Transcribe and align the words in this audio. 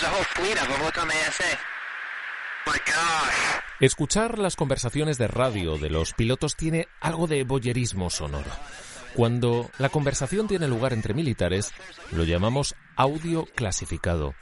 There's 0.00 0.12
a 0.12 0.16
whole 0.16 0.24
fleet 0.24 0.56
of 0.56 0.68
them. 0.68 0.82
Look 0.82 0.96
on 0.96 1.08
the 1.08 1.14
ASA. 1.14 1.44
My 2.66 2.78
gosh. 2.86 3.62
Escuchar 3.80 4.38
las 4.38 4.56
conversaciones 4.56 5.18
de 5.18 5.28
radio 5.28 5.76
de 5.76 5.90
los 5.90 6.14
pilotos 6.14 6.56
tiene 6.56 6.88
algo 7.00 7.26
de 7.26 7.44
boyerismo 7.44 8.08
sonoro. 8.08 8.50
Cuando 9.14 9.70
la 9.78 9.90
conversación 9.90 10.48
tiene 10.48 10.68
lugar 10.68 10.94
entre 10.94 11.12
militares, 11.12 11.72
lo 12.12 12.24
llamamos 12.24 12.76
audio 12.96 13.44
clasificado. 13.54 14.34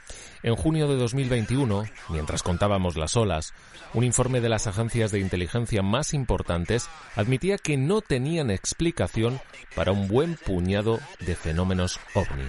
En 0.43 0.55
junio 0.55 0.87
de 0.87 0.95
2021, 0.95 1.83
mientras 2.07 2.41
contábamos 2.41 2.95
las 2.95 3.17
olas, 3.17 3.53
un 3.93 4.05
informe 4.05 4.39
de 4.39 4.49
las 4.49 4.65
agencias 4.65 5.11
de 5.11 5.19
inteligencia 5.19 5.81
más 5.81 6.13
importantes 6.13 6.87
admitía 7.17 7.57
que 7.57 7.75
no 7.75 7.99
tenían 7.99 8.49
explicación 8.49 9.41
para 9.75 9.91
un 9.91 10.07
buen 10.07 10.35
puñado 10.35 10.99
de 11.19 11.35
fenómenos 11.35 11.99
ovni. 12.13 12.47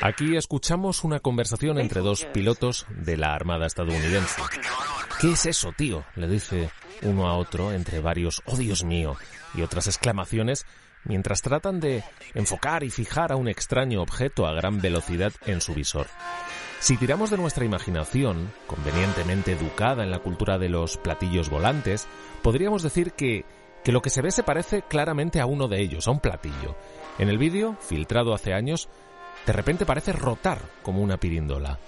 Aquí 0.00 0.36
escuchamos 0.36 1.04
una 1.04 1.20
conversación 1.20 1.78
entre 1.78 2.00
dos 2.00 2.24
pilotos 2.32 2.86
de 2.90 3.16
la 3.16 3.34
Armada 3.34 3.66
estadounidense. 3.66 4.42
¿Qué 5.20 5.32
es 5.32 5.46
eso, 5.46 5.72
tío? 5.76 6.04
le 6.16 6.28
dice 6.28 6.70
uno 7.02 7.28
a 7.28 7.36
otro 7.36 7.72
entre 7.72 8.00
varios 8.00 8.42
¡Oh, 8.46 8.56
Dios 8.56 8.84
mío! 8.84 9.16
y 9.54 9.62
otras 9.62 9.86
exclamaciones 9.86 10.66
mientras 11.04 11.42
tratan 11.42 11.80
de 11.80 12.02
enfocar 12.34 12.82
y 12.82 12.90
fijar 12.90 13.32
a 13.32 13.36
un 13.36 13.48
extraño 13.48 14.02
objeto 14.02 14.46
a 14.46 14.54
gran 14.54 14.80
velocidad 14.80 15.32
en 15.46 15.60
su 15.60 15.74
visor. 15.74 16.06
Si 16.80 16.96
tiramos 16.96 17.30
de 17.30 17.38
nuestra 17.38 17.64
imaginación, 17.64 18.52
convenientemente 18.66 19.52
educada 19.52 20.02
en 20.02 20.10
la 20.10 20.18
cultura 20.18 20.58
de 20.58 20.68
los 20.68 20.98
platillos 20.98 21.48
volantes, 21.48 22.06
podríamos 22.42 22.82
decir 22.82 23.12
que, 23.12 23.44
que 23.82 23.92
lo 23.92 24.02
que 24.02 24.10
se 24.10 24.20
ve 24.20 24.30
se 24.30 24.42
parece 24.42 24.82
claramente 24.82 25.40
a 25.40 25.46
uno 25.46 25.68
de 25.68 25.80
ellos, 25.80 26.06
a 26.06 26.10
un 26.10 26.20
platillo. 26.20 26.76
En 27.18 27.28
el 27.28 27.38
vídeo, 27.38 27.76
filtrado 27.80 28.34
hace 28.34 28.52
años, 28.52 28.88
de 29.46 29.52
repente 29.52 29.86
parece 29.86 30.12
rotar 30.12 30.58
como 30.82 31.02
una 31.02 31.16
pirindola. 31.16 31.78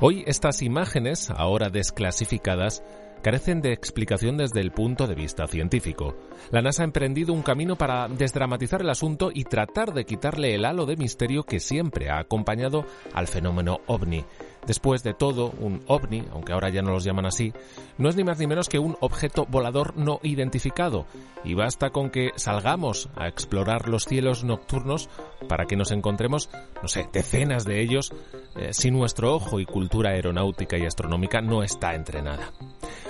Hoy 0.00 0.24
estas 0.26 0.62
imágenes, 0.62 1.30
ahora 1.30 1.70
desclasificadas, 1.70 2.82
carecen 3.22 3.60
de 3.60 3.72
explicación 3.72 4.36
desde 4.36 4.60
el 4.60 4.70
punto 4.70 5.06
de 5.06 5.14
vista 5.14 5.46
científico. 5.46 6.16
La 6.50 6.62
NASA 6.62 6.82
ha 6.82 6.84
emprendido 6.84 7.32
un 7.32 7.42
camino 7.42 7.76
para 7.76 8.08
desdramatizar 8.08 8.82
el 8.82 8.90
asunto 8.90 9.30
y 9.34 9.44
tratar 9.44 9.92
de 9.94 10.04
quitarle 10.04 10.54
el 10.54 10.64
halo 10.64 10.86
de 10.86 10.96
misterio 10.96 11.42
que 11.42 11.58
siempre 11.58 12.10
ha 12.10 12.18
acompañado 12.18 12.84
al 13.14 13.26
fenómeno 13.26 13.80
ovni. 13.86 14.24
Después 14.66 15.02
de 15.02 15.14
todo, 15.14 15.52
un 15.60 15.82
ovni, 15.86 16.24
aunque 16.32 16.52
ahora 16.52 16.70
ya 16.70 16.82
no 16.82 16.90
los 16.90 17.04
llaman 17.04 17.26
así, 17.26 17.52
no 17.98 18.08
es 18.08 18.16
ni 18.16 18.24
más 18.24 18.38
ni 18.38 18.46
menos 18.46 18.68
que 18.68 18.78
un 18.78 18.96
objeto 19.00 19.46
volador 19.46 19.96
no 19.96 20.18
identificado, 20.22 21.06
y 21.44 21.54
basta 21.54 21.90
con 21.90 22.10
que 22.10 22.30
salgamos 22.36 23.08
a 23.16 23.28
explorar 23.28 23.88
los 23.88 24.04
cielos 24.04 24.44
nocturnos 24.44 25.08
para 25.48 25.66
que 25.66 25.76
nos 25.76 25.92
encontremos, 25.92 26.50
no 26.82 26.88
sé, 26.88 27.08
decenas 27.12 27.64
de 27.64 27.80
ellos, 27.80 28.12
eh, 28.56 28.72
si 28.72 28.90
nuestro 28.90 29.34
ojo 29.34 29.60
y 29.60 29.66
cultura 29.66 30.10
aeronáutica 30.10 30.76
y 30.76 30.84
astronómica 30.84 31.40
no 31.40 31.62
está 31.62 31.94
entrenada. 31.94 32.52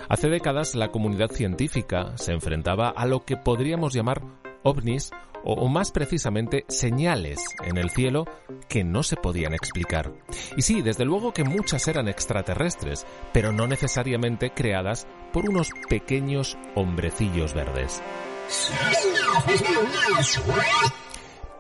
Hace 0.09 0.29
décadas 0.29 0.75
la 0.75 0.89
comunidad 0.89 1.31
científica 1.31 2.13
se 2.17 2.33
enfrentaba 2.33 2.91
a 2.91 3.07
lo 3.07 3.25
que 3.25 3.37
podríamos 3.37 3.95
llamar 3.95 4.23
ovnis 4.67 5.11
o, 5.45 5.53
o 5.55 5.69
más 5.69 5.93
precisamente 5.93 6.65
señales 6.69 7.39
en 7.65 7.79
el 7.79 7.91
cielo 7.91 8.27
que 8.69 8.85
no 8.85 9.03
se 9.03 9.17
podían 9.17 9.55
explicar. 9.55 10.13
Y 10.57 10.63
sí, 10.63 10.83
desde 10.83 11.05
luego 11.05 11.33
que 11.33 11.45
muchas 11.45 11.87
eran 11.89 12.09
extraterrestres, 12.09 13.07
pero 13.33 13.53
no 13.53 13.67
necesariamente 13.67 14.51
creadas 14.51 15.07
por 15.33 15.49
unos 15.49 15.71
pequeños 15.89 16.59
hombrecillos 16.75 17.55
verdes. 17.55 18.03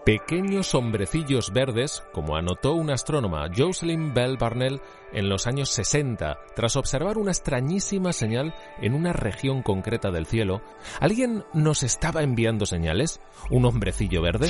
Pequeños 0.06 0.72
hombrecillos 0.76 1.52
verdes, 1.52 2.04
como 2.12 2.36
anotó 2.36 2.74
una 2.74 2.94
astrónoma 2.94 3.48
Jocelyn 3.52 4.14
Bell 4.14 4.36
Barnell 4.36 4.80
en 5.12 5.28
los 5.28 5.48
años 5.48 5.70
60, 5.70 6.38
tras 6.54 6.76
observar 6.76 7.18
una 7.18 7.32
extrañísima 7.32 8.12
señal 8.12 8.54
en 8.80 8.94
una 8.94 9.12
región 9.12 9.64
concreta 9.64 10.12
del 10.12 10.26
cielo. 10.26 10.62
¿Alguien 11.00 11.42
nos 11.54 11.82
estaba 11.82 12.22
enviando 12.22 12.66
señales? 12.66 13.20
¿Un 13.50 13.64
hombrecillo 13.64 14.22
verde? 14.22 14.48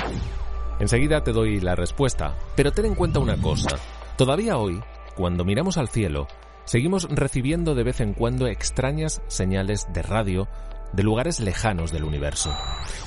Enseguida 0.79 1.25
te 1.25 1.33
doy 1.33 1.59
la 1.59 1.75
respuesta, 1.75 2.37
pero 2.55 2.73
ten 2.73 2.85
en 2.85 2.95
cuenta 2.95 3.19
una 3.19 3.41
cosa. 3.41 3.79
Todavía 4.19 4.59
hoy, 4.59 4.83
cuando 5.17 5.47
miramos 5.47 5.79
al 5.79 5.89
cielo, 5.89 6.29
seguimos 6.67 7.09
recibiendo 7.09 7.75
de 7.75 7.85
vez 7.85 8.01
en 8.01 8.13
cuando 8.13 8.47
extrañas 8.47 9.23
señales 9.29 9.91
de 9.91 10.03
radio 10.03 10.49
de 10.93 11.03
lugares 11.03 11.41
lejanos 11.41 11.93
del 11.93 12.05
universo. 12.05 12.55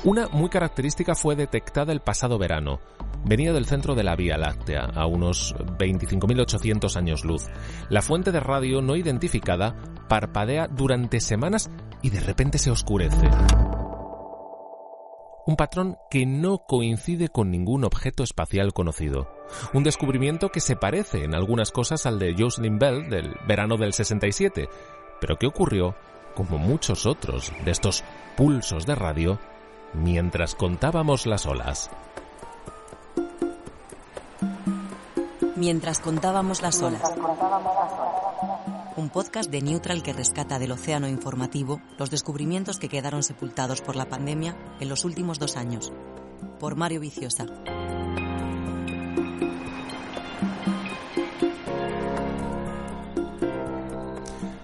Una 0.03 0.27
muy 0.27 0.49
característica 0.49 1.15
fue 1.15 1.35
detectada 1.35 1.91
el 1.91 2.01
pasado 2.01 2.37
verano. 2.37 2.79
Venía 3.25 3.51
del 3.51 3.65
centro 3.65 3.95
de 3.95 4.03
la 4.03 4.15
Vía 4.15 4.37
Láctea, 4.37 4.85
a 4.95 5.05
unos 5.05 5.55
25.800 5.55 6.95
años 6.95 7.25
luz. 7.25 7.47
La 7.89 8.01
fuente 8.01 8.31
de 8.31 8.39
radio 8.39 8.81
no 8.81 8.95
identificada 8.95 9.75
parpadea 10.07 10.67
durante 10.67 11.19
semanas 11.19 11.69
y 12.01 12.09
de 12.09 12.21
repente 12.21 12.57
se 12.57 12.71
oscurece. 12.71 13.29
Un 15.45 15.55
patrón 15.55 15.97
que 16.11 16.27
no 16.27 16.59
coincide 16.59 17.29
con 17.29 17.49
ningún 17.49 17.83
objeto 17.83 18.23
espacial 18.23 18.71
conocido. 18.71 19.27
Un 19.73 19.83
descubrimiento 19.83 20.49
que 20.49 20.59
se 20.59 20.75
parece 20.75 21.23
en 21.23 21.33
algunas 21.33 21.71
cosas 21.71 22.05
al 22.05 22.19
de 22.19 22.35
Jocelyn 22.37 22.77
Bell 22.77 23.09
del 23.09 23.35
verano 23.47 23.77
del 23.77 23.93
67, 23.93 24.69
pero 25.19 25.37
que 25.37 25.47
ocurrió 25.47 25.95
como 26.39 26.57
muchos 26.57 27.05
otros 27.05 27.51
de 27.65 27.71
estos 27.71 28.05
pulsos 28.37 28.85
de 28.85 28.95
radio, 28.95 29.39
mientras 29.93 30.55
contábamos 30.55 31.25
las 31.25 31.45
olas. 31.45 31.89
Mientras 35.57 35.99
contábamos 35.99 36.61
las 36.61 36.81
olas. 36.81 37.03
Un 38.95 39.09
podcast 39.09 39.51
de 39.51 39.61
Neutral 39.61 40.01
que 40.01 40.13
rescata 40.13 40.59
del 40.59 40.71
océano 40.71 41.09
informativo 41.09 41.81
los 41.97 42.09
descubrimientos 42.09 42.79
que 42.79 42.87
quedaron 42.87 43.21
sepultados 43.21 43.81
por 43.81 43.97
la 43.97 44.05
pandemia 44.05 44.55
en 44.79 44.87
los 44.87 45.03
últimos 45.03 45.39
dos 45.39 45.57
años. 45.57 45.91
Por 46.57 46.77
Mario 46.77 47.01
Viciosa. 47.01 47.47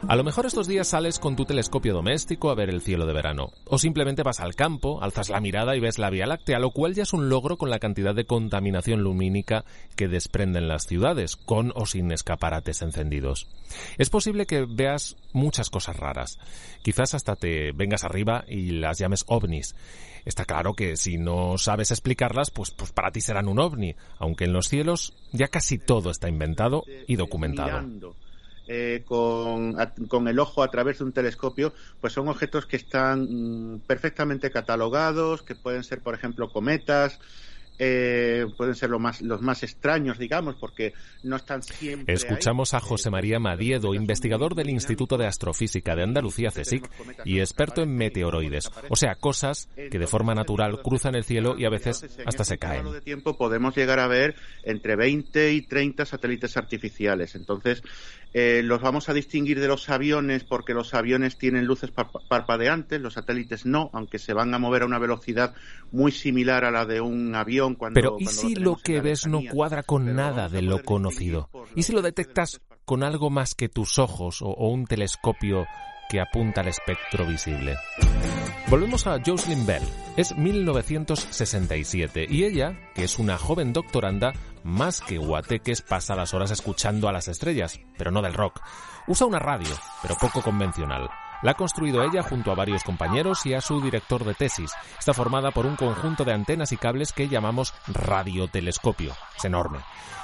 A 0.07 0.16
lo 0.16 0.23
mejor 0.23 0.45
estos 0.45 0.67
días 0.67 0.89
sales 0.89 1.17
con 1.17 1.35
tu 1.35 1.45
telescopio 1.45 1.91
doméstico 1.91 2.51
a 2.51 2.55
ver 2.55 2.69
el 2.69 2.81
cielo 2.81 3.07
de 3.07 3.13
verano, 3.13 3.49
o 3.66 3.79
simplemente 3.79 4.21
vas 4.21 4.39
al 4.39 4.53
campo, 4.53 5.01
alzas 5.01 5.29
la 5.29 5.39
mirada 5.39 5.75
y 5.75 5.79
ves 5.79 5.97
la 5.97 6.11
Vía 6.11 6.27
Láctea, 6.27 6.59
lo 6.59 6.69
cual 6.69 6.93
ya 6.93 7.01
es 7.01 7.13
un 7.13 7.27
logro 7.27 7.57
con 7.57 7.71
la 7.71 7.79
cantidad 7.79 8.13
de 8.13 8.25
contaminación 8.25 9.01
lumínica 9.01 9.66
que 9.95 10.07
desprenden 10.07 10.67
las 10.67 10.85
ciudades, 10.85 11.35
con 11.35 11.71
o 11.73 11.88
sin 11.88 12.11
escaparates 12.11 12.83
encendidos. 12.83 13.47
Es 13.97 14.11
posible 14.11 14.45
que 14.45 14.67
veas 14.69 15.17
muchas 15.33 15.71
cosas 15.71 15.97
raras, 15.97 16.37
quizás 16.83 17.16
hasta 17.16 17.35
te 17.35 17.72
vengas 17.72 18.03
arriba 18.03 18.45
y 18.47 18.73
las 18.73 18.99
llames 18.99 19.25
ovnis. 19.25 19.75
Está 20.23 20.45
claro 20.45 20.75
que 20.75 20.97
si 20.97 21.17
no 21.17 21.57
sabes 21.57 21.90
explicarlas, 21.90 22.52
pues, 22.52 22.69
pues 22.69 22.91
para 22.91 23.09
ti 23.09 23.22
serán 23.22 23.47
un 23.47 23.59
ovni, 23.59 23.96
aunque 24.19 24.46
en 24.46 24.53
los 24.53 24.69
cielos 24.69 25.13
ya 25.31 25.47
casi 25.47 25.79
todo 25.79 26.11
está 26.11 26.29
inventado 26.29 26.84
y 27.07 27.16
documentado. 27.16 28.16
Eh, 28.67 29.03
con, 29.06 29.76
con 30.08 30.28
el 30.28 30.40
ojo 30.40 30.64
a 30.64 30.72
través 30.72 31.00
de 31.00 31.06
un 31.06 31.14
telescopio, 31.14 31.73
pues 32.00 32.14
son 32.14 32.28
objetos 32.28 32.66
que 32.66 32.78
están 32.78 33.76
mm, 33.76 33.82
perfectamente 33.82 34.52
catalogados, 34.52 35.44
que 35.44 35.56
pueden 35.56 35.84
ser, 35.84 36.02
por 36.02 36.16
ejemplo, 36.16 36.52
cometas, 36.52 37.20
eh, 37.79 38.45
pueden 38.57 38.75
ser 38.75 38.89
los 38.89 39.01
más, 39.01 39.22
los 39.22 39.41
más 39.41 39.63
extraños, 39.63 40.17
digamos, 40.17 40.55
porque 40.55 40.93
no 41.23 41.35
están 41.35 41.61
siempre. 41.63 42.13
Escuchamos 42.13 42.73
a 42.73 42.79
José 42.79 43.09
María 43.09 43.39
Madiedo, 43.39 43.93
investigador 43.93 44.55
del 44.55 44.69
Instituto 44.69 45.17
de 45.17 45.27
Astrofísica 45.27 45.95
de 45.95 46.03
Andalucía, 46.03 46.49
CSIC, 46.49 46.89
y 47.25 47.39
experto 47.39 47.81
en 47.81 47.95
meteoroides, 47.95 48.72
o 48.89 48.95
sea, 48.95 49.16
cosas 49.16 49.69
que 49.75 49.99
de 49.99 50.07
forma 50.07 50.33
natural 50.33 50.81
cruzan 50.81 51.16
el 51.16 51.23
cielo 51.23 51.55
y 51.57 51.66
a 51.66 51.69
veces 51.69 52.05
hasta 52.25 52.43
se 52.43 52.57
caen. 52.57 52.91
de 52.91 53.01
tiempo 53.01 53.37
podemos 53.37 53.75
llegar 53.75 53.99
a 53.99 54.07
ver 54.07 54.35
entre 54.63 54.95
20 54.95 55.53
y 55.53 55.61
30 55.61 56.05
satélites 56.05 56.57
artificiales. 56.57 57.35
Entonces, 57.35 57.83
eh, 58.33 58.61
los 58.63 58.81
vamos 58.81 59.07
a 59.09 59.13
distinguir 59.13 59.59
de 59.61 59.67
los 59.67 59.89
aviones 59.89 60.43
porque 60.43 60.73
los 60.73 60.93
aviones 60.93 61.37
tienen 61.37 61.66
luces 61.66 61.91
parpadeantes, 61.91 62.99
los 62.99 63.13
satélites 63.13 63.66
no, 63.66 63.89
aunque 63.93 64.19
se 64.19 64.33
van 64.33 64.53
a 64.53 64.59
mover 64.59 64.81
a 64.81 64.85
una 64.85 64.99
velocidad 64.99 65.55
muy 65.91 66.11
similar 66.11 66.66
a 66.66 66.71
la 66.71 66.85
de 66.85 66.99
un 66.99 67.33
avión. 67.33 67.65
Cuando, 67.73 67.96
Pero 67.96 68.17
¿y 68.20 68.28
si 68.28 68.53
lo, 68.56 68.76
que 68.78 69.02
ves 69.02 69.26
no 69.26 69.41
cuadra 69.52 69.82
con 69.82 70.16
nada 70.16 70.47
de 70.50 70.62
lo 70.62 70.84
conocido? 70.84 71.50
¿Y 71.76 71.84
si 71.84 71.94
lo 71.94 72.03
detectas 72.03 72.62
con 72.85 73.03
algo 73.03 73.32
más 73.32 73.56
que 73.56 73.70
tus 73.70 73.97
ojos 73.97 74.44
o 74.44 74.53
un 74.70 74.85
telescopio 74.85 75.66
que 76.08 76.22
apunta 76.22 76.62
al 76.62 76.67
espectro 76.67 77.26
visible? 77.26 77.76
Volvemos 78.67 79.06
a 79.06 79.20
Jocelyn 79.23 79.66
Bell. 79.66 79.84
Es 80.17 80.35
1967 80.35 82.26
y 82.28 82.46
ella, 82.46 82.78
que 82.96 83.03
es 83.03 83.20
una 83.20 83.38
joven 83.38 83.73
doctoranda, 83.73 84.34
más 84.64 85.02
que 85.02 85.20
guateques 85.20 85.84
pasa 85.84 86.16
las 86.16 86.34
horas 86.34 86.50
escuchando 86.50 87.08
a 87.08 87.12
las 87.12 87.28
estrellas, 87.28 87.79
pero 87.97 88.09
no 88.09 88.23
del 88.23 88.34
rock. 88.34 88.59
Usa 89.08 89.28
una 89.28 89.40
radio, 89.40 89.70
pero 90.02 90.16
poco 90.16 90.41
convencional. 90.41 91.09
La 91.41 91.52
ha 91.52 91.55
construido 91.55 92.03
ella 92.03 92.23
junto 92.23 92.52
a 92.52 92.55
varios 92.55 92.84
compañeros 92.84 93.46
y 93.46 93.53
a 93.53 93.61
su 93.61 93.82
director 93.82 94.23
de 94.23 94.34
tesis. 94.34 94.72
Está 94.97 95.14
formada 95.14 95.52
por 95.52 95.66
un 95.66 95.76
conjunto 95.76 96.23
de 96.23 96.34
antenas 96.34 96.72
y 96.72 96.78
cables 96.78 97.14
que 97.14 97.28
llamamos 97.28 97.73
radiotelescopio. 97.87 99.14
Es 99.37 99.46
enorme. 99.46 99.79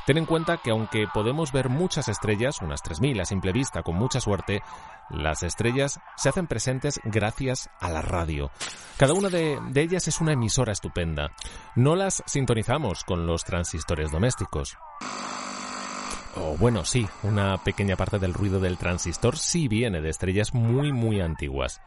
Ten 0.06 0.18
en 0.18 0.26
cuenta 0.26 0.58
que 0.58 0.72
aunque 0.72 1.08
podemos 1.14 1.52
ver 1.52 1.70
muchas 1.70 2.08
estrellas, 2.08 2.62
unas 2.62 2.84
3.000 2.84 3.22
a 3.22 3.26
simple 3.26 3.52
vista 3.52 3.84
con 3.84 3.96
mucha 3.96 4.20
suerte, 4.20 4.62
las 5.10 5.44
estrellas 5.44 6.00
se 6.16 6.30
hacen 6.30 6.48
presentes 6.48 7.00
gracias 7.04 7.70
a 7.80 7.90
la 7.90 8.02
radio. 8.02 8.50
Cada 8.98 9.14
una 9.14 9.30
de, 9.30 9.60
de 9.70 9.82
ellas 9.82 10.08
es 10.08 10.20
una 10.20 10.34
emisora 10.34 10.72
estupenda. 10.72 11.32
No 11.76 11.96
las 11.96 12.24
sintonizamos 12.26 13.04
con 13.04 13.28
los 13.28 13.44
transistores 13.44 14.12
domésticos. 14.12 14.78
O 16.36 16.56
bueno, 16.58 16.86
sí, 16.86 17.08
una 17.24 17.58
pequeña 17.64 17.96
parte 17.96 18.20
del 18.20 18.34
ruido 18.34 18.60
del 18.60 18.78
transistor 18.78 19.38
sí 19.38 19.68
viene 19.68 20.02
de 20.02 20.10
estrellas 20.10 20.54
muy 20.54 20.92
muy 20.92 21.20
antiguas. 21.20 21.82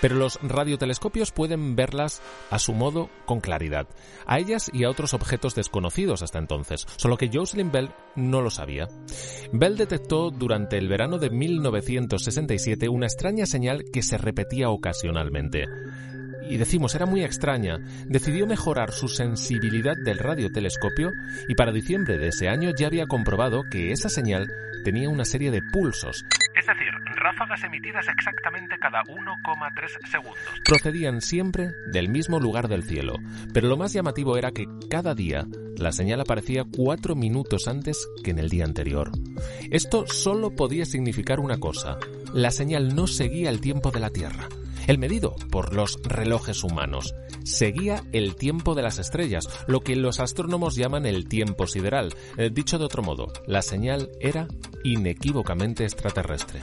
Pero 0.00 0.16
los 0.16 0.38
radiotelescopios 0.42 1.30
pueden 1.32 1.76
verlas 1.76 2.22
a 2.50 2.58
su 2.58 2.72
modo 2.72 3.10
con 3.24 3.40
claridad, 3.40 3.86
a 4.26 4.38
ellas 4.38 4.70
y 4.72 4.84
a 4.84 4.90
otros 4.90 5.14
objetos 5.14 5.54
desconocidos 5.54 6.22
hasta 6.22 6.38
entonces, 6.38 6.86
solo 6.96 7.16
que 7.16 7.30
Jocelyn 7.32 7.72
Bell 7.72 7.90
no 8.14 8.40
lo 8.40 8.50
sabía. 8.50 8.88
Bell 9.52 9.76
detectó 9.76 10.30
durante 10.30 10.78
el 10.78 10.88
verano 10.88 11.18
de 11.18 11.30
1967 11.30 12.88
una 12.88 13.06
extraña 13.06 13.46
señal 13.46 13.84
que 13.92 14.02
se 14.02 14.18
repetía 14.18 14.70
ocasionalmente 14.70 15.66
y 16.48 16.56
decimos 16.56 16.94
era 16.94 17.06
muy 17.06 17.24
extraña, 17.24 17.78
decidió 18.06 18.46
mejorar 18.46 18.92
su 18.92 19.08
sensibilidad 19.08 19.96
del 19.96 20.18
radiotelescopio 20.18 21.12
y 21.48 21.54
para 21.54 21.72
diciembre 21.72 22.18
de 22.18 22.28
ese 22.28 22.48
año 22.48 22.70
ya 22.76 22.86
había 22.86 23.06
comprobado 23.06 23.62
que 23.70 23.92
esa 23.92 24.08
señal 24.08 24.48
tenía 24.84 25.08
una 25.08 25.24
serie 25.24 25.50
de 25.50 25.62
pulsos. 25.72 26.24
Es 26.54 26.66
decir, 26.66 26.92
ráfagas 27.16 27.64
emitidas 27.64 28.06
exactamente 28.08 28.76
cada 28.78 29.02
1,3 29.04 30.08
segundos. 30.08 30.38
Procedían 30.64 31.20
siempre 31.20 31.70
del 31.90 32.08
mismo 32.08 32.38
lugar 32.38 32.68
del 32.68 32.84
cielo, 32.84 33.16
pero 33.52 33.68
lo 33.68 33.76
más 33.76 33.92
llamativo 33.92 34.36
era 34.36 34.52
que 34.52 34.66
cada 34.90 35.14
día 35.14 35.46
la 35.76 35.90
señal 35.90 36.20
aparecía 36.20 36.64
cuatro 36.64 37.16
minutos 37.16 37.66
antes 37.66 38.06
que 38.22 38.30
en 38.30 38.38
el 38.38 38.50
día 38.50 38.64
anterior. 38.64 39.10
Esto 39.70 40.06
solo 40.06 40.54
podía 40.54 40.84
significar 40.84 41.40
una 41.40 41.58
cosa, 41.58 41.98
la 42.32 42.50
señal 42.50 42.94
no 42.94 43.06
seguía 43.06 43.50
el 43.50 43.60
tiempo 43.60 43.90
de 43.90 44.00
la 44.00 44.10
Tierra 44.10 44.48
el 44.86 44.98
medido 44.98 45.34
por 45.50 45.74
los 45.74 45.98
relojes 46.02 46.64
humanos. 46.64 47.14
Seguía 47.44 48.02
el 48.12 48.36
tiempo 48.36 48.74
de 48.74 48.82
las 48.82 48.98
estrellas, 48.98 49.48
lo 49.66 49.80
que 49.80 49.96
los 49.96 50.20
astrónomos 50.20 50.76
llaman 50.76 51.06
el 51.06 51.28
tiempo 51.28 51.66
sideral. 51.66 52.14
Eh, 52.36 52.50
dicho 52.52 52.78
de 52.78 52.84
otro 52.84 53.02
modo, 53.02 53.32
la 53.46 53.62
señal 53.62 54.10
era 54.20 54.48
inequívocamente 54.82 55.84
extraterrestre. 55.84 56.62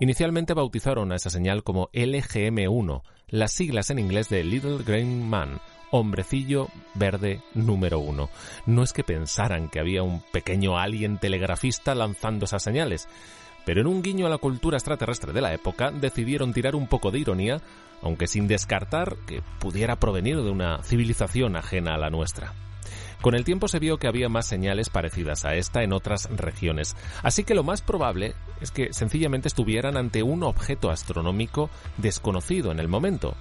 Inicialmente 0.00 0.54
bautizaron 0.54 1.12
a 1.12 1.16
esa 1.16 1.28
señal 1.28 1.62
como 1.62 1.90
LGM1, 1.92 3.02
las 3.28 3.52
siglas 3.52 3.90
en 3.90 3.98
inglés 3.98 4.30
de 4.30 4.42
Little 4.42 4.78
Green 4.78 5.28
Man, 5.28 5.60
hombrecillo 5.90 6.68
verde 6.94 7.40
número 7.54 7.98
uno. 7.98 8.30
No 8.66 8.82
es 8.82 8.92
que 8.92 9.04
pensaran 9.04 9.68
que 9.68 9.80
había 9.80 10.02
un 10.02 10.22
pequeño 10.32 10.78
alien 10.78 11.18
telegrafista 11.18 11.94
lanzando 11.94 12.44
esas 12.44 12.62
señales, 12.62 13.08
pero 13.64 13.80
en 13.80 13.86
un 13.86 14.02
guiño 14.02 14.26
a 14.26 14.30
la 14.30 14.38
cultura 14.38 14.76
extraterrestre 14.76 15.32
de 15.32 15.40
la 15.40 15.52
época 15.52 15.90
decidieron 15.90 16.52
tirar 16.52 16.74
un 16.74 16.86
poco 16.86 17.10
de 17.10 17.18
ironía, 17.18 17.60
aunque 18.02 18.26
sin 18.26 18.48
descartar 18.48 19.16
que 19.26 19.42
pudiera 19.58 19.96
provenir 19.96 20.36
de 20.42 20.50
una 20.50 20.82
civilización 20.82 21.56
ajena 21.56 21.94
a 21.94 21.98
la 21.98 22.10
nuestra. 22.10 22.54
Con 23.20 23.34
el 23.34 23.44
tiempo 23.44 23.68
se 23.68 23.78
vio 23.78 23.98
que 23.98 24.08
había 24.08 24.30
más 24.30 24.46
señales 24.46 24.88
parecidas 24.88 25.44
a 25.44 25.54
esta 25.54 25.82
en 25.82 25.92
otras 25.92 26.30
regiones, 26.30 26.96
así 27.22 27.44
que 27.44 27.54
lo 27.54 27.62
más 27.62 27.82
probable 27.82 28.34
es 28.62 28.70
que 28.70 28.94
sencillamente 28.94 29.48
estuvieran 29.48 29.98
ante 29.98 30.22
un 30.22 30.42
objeto 30.42 30.90
astronómico 30.90 31.68
desconocido 31.98 32.72
en 32.72 32.80
el 32.80 32.88
momento, 32.88 33.36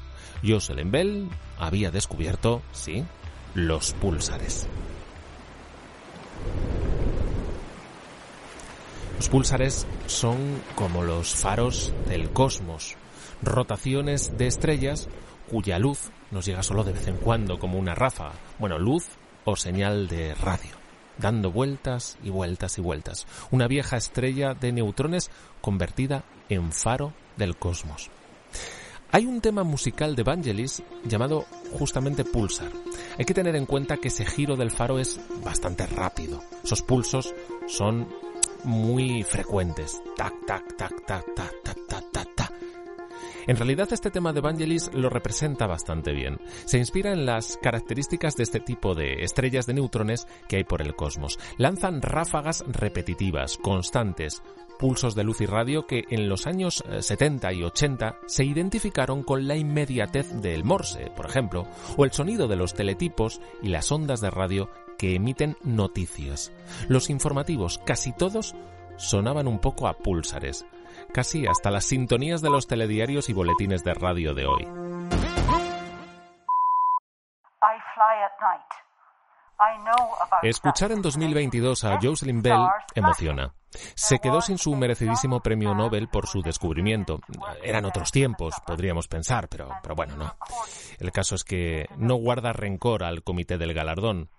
Jocelyn 0.46 0.92
Bell 0.92 1.30
había 1.58 1.92
descubierto, 1.92 2.62
sí, 2.72 3.06
los 3.54 3.94
púlsares. 3.94 4.68
Los 9.18 9.30
púlsares 9.30 9.86
son 10.08 10.62
como 10.76 11.04
los 11.04 11.36
faros 11.36 11.94
del 12.08 12.30
cosmos, 12.32 12.96
rotaciones 13.42 14.38
de 14.38 14.48
estrellas 14.48 15.10
cuya 15.50 15.80
luz 15.80 16.12
nos 16.32 16.46
llega 16.46 16.64
solo 16.64 16.84
de 16.84 16.94
vez 16.94 17.08
en 17.08 17.18
cuando 17.18 17.60
como 17.60 17.78
una 17.78 17.96
ráfaga, 17.96 18.34
bueno, 18.60 18.78
luz 18.78 19.08
o 19.46 19.56
señal 19.56 20.08
de 20.08 20.36
radio, 20.36 20.72
dando 21.18 21.52
vueltas 21.52 22.18
y 22.24 22.30
vueltas 22.30 22.78
y 22.78 22.82
vueltas, 22.82 23.28
una 23.52 23.68
vieja 23.68 23.98
estrella 23.98 24.54
de 24.54 24.72
neutrones 24.72 25.30
convertida 25.62 26.24
en 26.50 26.72
faro 26.72 27.14
del 27.38 27.58
cosmos. 27.58 28.10
Hay 29.12 29.26
un 29.26 29.42
tema 29.42 29.64
musical 29.64 30.16
de 30.16 30.22
Vangelis 30.22 30.84
llamado 31.04 31.46
justamente 31.72 32.24
Pulsar. 32.24 32.72
Hay 33.18 33.26
que 33.26 33.34
tener 33.34 33.56
en 33.56 33.66
cuenta 33.66 33.98
que 33.98 34.10
ese 34.10 34.24
giro 34.24 34.56
del 34.56 34.70
faro 34.70 35.00
es 35.00 35.20
bastante 35.44 35.88
rápido. 35.88 36.44
Esos 36.64 36.84
pulsos 36.84 37.34
son 37.68 38.08
muy 38.64 39.24
frecuentes. 39.24 40.00
Tac, 40.16 40.46
tac, 40.46 40.78
tac, 40.78 41.06
tac, 41.06 41.26
tac, 41.36 41.64
en 43.48 43.58
realidad 43.58 43.92
este 43.92 44.12
tema 44.12 44.34
de 44.34 44.42
Vangelis 44.42 44.90
lo 44.94 45.10
representa 45.10 45.68
bastante 45.68 46.12
bien. 46.14 46.40
Se 46.66 46.78
inspira 46.78 47.12
en 47.12 47.26
las 47.26 47.58
características 47.62 48.36
de 48.36 48.44
este 48.44 48.60
tipo 48.60 48.96
de 48.96 49.24
estrellas 49.24 49.66
de 49.66 49.74
neutrones 49.74 50.28
que 50.48 50.58
hay 50.58 50.64
por 50.64 50.82
el 50.82 50.96
cosmos. 50.96 51.40
Lanzan 51.58 52.02
ráfagas 52.02 52.64
repetitivas, 52.68 53.58
constantes, 53.58 54.42
pulsos 54.80 55.14
de 55.14 55.26
luz 55.26 55.42
y 55.42 55.46
radio 55.46 55.86
que 55.86 56.06
en 56.10 56.30
los 56.30 56.48
años 56.48 56.84
70 57.00 57.52
eh, 57.52 57.56
y 57.56 57.64
80 57.64 58.16
se 58.26 58.46
identificaron 58.46 59.24
con 59.24 59.48
la 59.48 59.58
inmediatez 59.58 60.42
del 60.42 60.64
Morse, 60.64 61.12
por 61.16 61.26
ejemplo, 61.26 61.68
o 61.98 62.06
el 62.06 62.14
sonido 62.14 62.48
de 62.48 62.56
los 62.56 62.74
teletipos 62.74 63.42
y 63.62 63.68
las 63.68 63.92
ondas 63.92 64.22
de 64.22 64.30
radio 64.30 64.70
que 64.98 65.16
emiten 65.16 65.58
noticias. 65.64 66.52
Los 66.88 67.10
informativos, 67.10 67.80
casi 67.86 68.14
todos, 68.14 68.56
sonaban 68.98 69.48
un 69.48 69.60
poco 69.60 69.88
a 69.88 69.98
púlsares, 69.98 70.66
casi 71.14 71.48
hasta 71.48 71.72
las 71.72 71.86
sintonías 71.86 72.42
de 72.42 72.50
los 72.50 72.68
telediarios 72.68 73.30
y 73.30 73.34
boletines 73.34 73.84
de 73.84 73.94
radio 73.94 74.34
de 74.34 74.46
hoy. 74.46 74.68
Escuchar 80.44 80.94
en 80.94 81.02
2022 81.02 81.84
a 81.84 82.00
Jocelyn 82.02 82.42
Bell 82.42 82.66
emociona. 82.96 83.54
Se 83.96 84.20
quedó 84.20 84.42
sin 84.42 84.58
su 84.58 84.74
merecidísimo 84.76 85.42
premio 85.42 85.76
Nobel 85.76 86.08
por 86.08 86.28
su 86.28 86.42
descubrimiento. 86.42 87.20
Eran 87.62 87.86
otros 87.86 88.12
tiempos, 88.12 88.56
podríamos 88.66 89.08
pensar, 89.08 89.50
pero, 89.50 89.70
pero 89.84 89.96
bueno, 89.96 90.16
no. 90.16 90.36
El 90.98 91.12
caso 91.12 91.36
es 91.36 91.44
que 91.44 91.88
no 91.98 92.16
guarda 92.16 92.54
rencor 92.54 93.04
al 93.04 93.22
comité 93.24 93.58
del 93.58 93.74
galardón. 93.74 94.30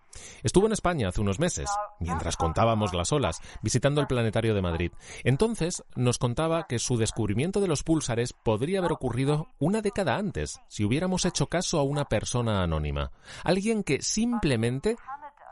Estuvo 0.43 0.67
en 0.67 0.73
España 0.73 1.09
hace 1.09 1.21
unos 1.21 1.39
meses, 1.39 1.69
mientras 1.99 2.37
contábamos 2.37 2.95
las 2.95 3.13
olas, 3.13 3.41
visitando 3.63 4.01
el 4.01 4.07
Planetario 4.07 4.55
de 4.55 4.63
Madrid. 4.63 4.93
Entonces 5.25 5.83
nos 5.97 6.19
contaba 6.19 6.67
que 6.67 6.79
su 6.79 6.97
descubrimiento 6.97 7.61
de 7.61 7.69
los 7.69 7.83
púlsares 7.83 8.33
podría 8.33 8.81
haber 8.81 8.93
ocurrido 8.93 9.49
una 9.59 9.83
década 9.83 10.17
antes, 10.17 10.61
si 10.69 10.85
hubiéramos 10.85 11.25
hecho 11.25 11.47
caso 11.47 11.79
a 11.79 11.83
una 11.83 12.07
persona 12.07 12.63
anónima. 12.63 13.11
Alguien 13.45 13.83
que 13.83 14.03
simplemente 14.03 14.97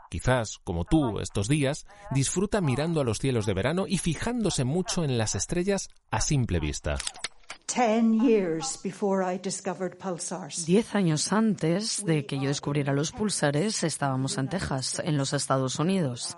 quizás 0.09 0.59
como 0.63 0.85
tú 0.85 1.19
estos 1.19 1.47
días, 1.47 1.85
disfruta 2.11 2.61
mirando 2.61 2.99
a 2.99 3.03
los 3.03 3.19
cielos 3.19 3.45
de 3.45 3.53
verano 3.53 3.85
y 3.87 3.99
fijándose 3.99 4.63
mucho 4.63 5.03
en 5.03 5.17
las 5.17 5.35
estrellas 5.35 5.89
a 6.11 6.19
simple 6.19 6.59
vista. 6.59 6.97
Diez 10.65 10.95
años 10.95 11.31
antes 11.31 12.03
de 12.03 12.25
que 12.25 12.39
yo 12.39 12.47
descubriera 12.47 12.93
los 12.93 13.11
pulsares, 13.11 13.83
estábamos 13.83 14.39
en 14.39 14.49
Texas, 14.49 14.99
en 15.05 15.17
los 15.17 15.33
Estados 15.33 15.77
Unidos, 15.77 16.35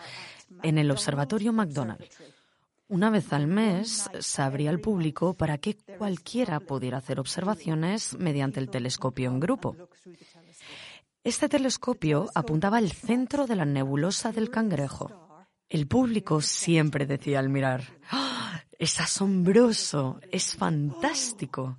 en 0.61 0.77
el 0.77 0.91
Observatorio 0.91 1.53
McDonald. 1.53 2.03
Una 2.89 3.09
vez 3.09 3.31
al 3.31 3.47
mes 3.47 4.09
se 4.19 4.41
abría 4.41 4.71
al 4.71 4.81
público 4.81 5.33
para 5.33 5.57
que 5.57 5.77
cualquiera 5.97 6.59
pudiera 6.59 6.97
hacer 6.97 7.17
observaciones 7.21 8.17
mediante 8.19 8.59
el 8.59 8.69
telescopio 8.69 9.29
en 9.29 9.39
grupo. 9.39 9.77
Este 11.23 11.47
telescopio 11.47 12.29
apuntaba 12.35 12.77
al 12.77 12.91
centro 12.91 13.47
de 13.47 13.55
la 13.55 13.63
nebulosa 13.63 14.33
del 14.33 14.49
cangrejo. 14.49 15.45
El 15.69 15.87
público 15.87 16.41
siempre 16.41 17.05
decía 17.05 17.39
al 17.39 17.47
mirar, 17.47 17.83
¡Ah! 18.11 18.40
Es 18.81 18.99
asombroso, 18.99 20.19
es 20.31 20.55
fantástico. 20.55 21.77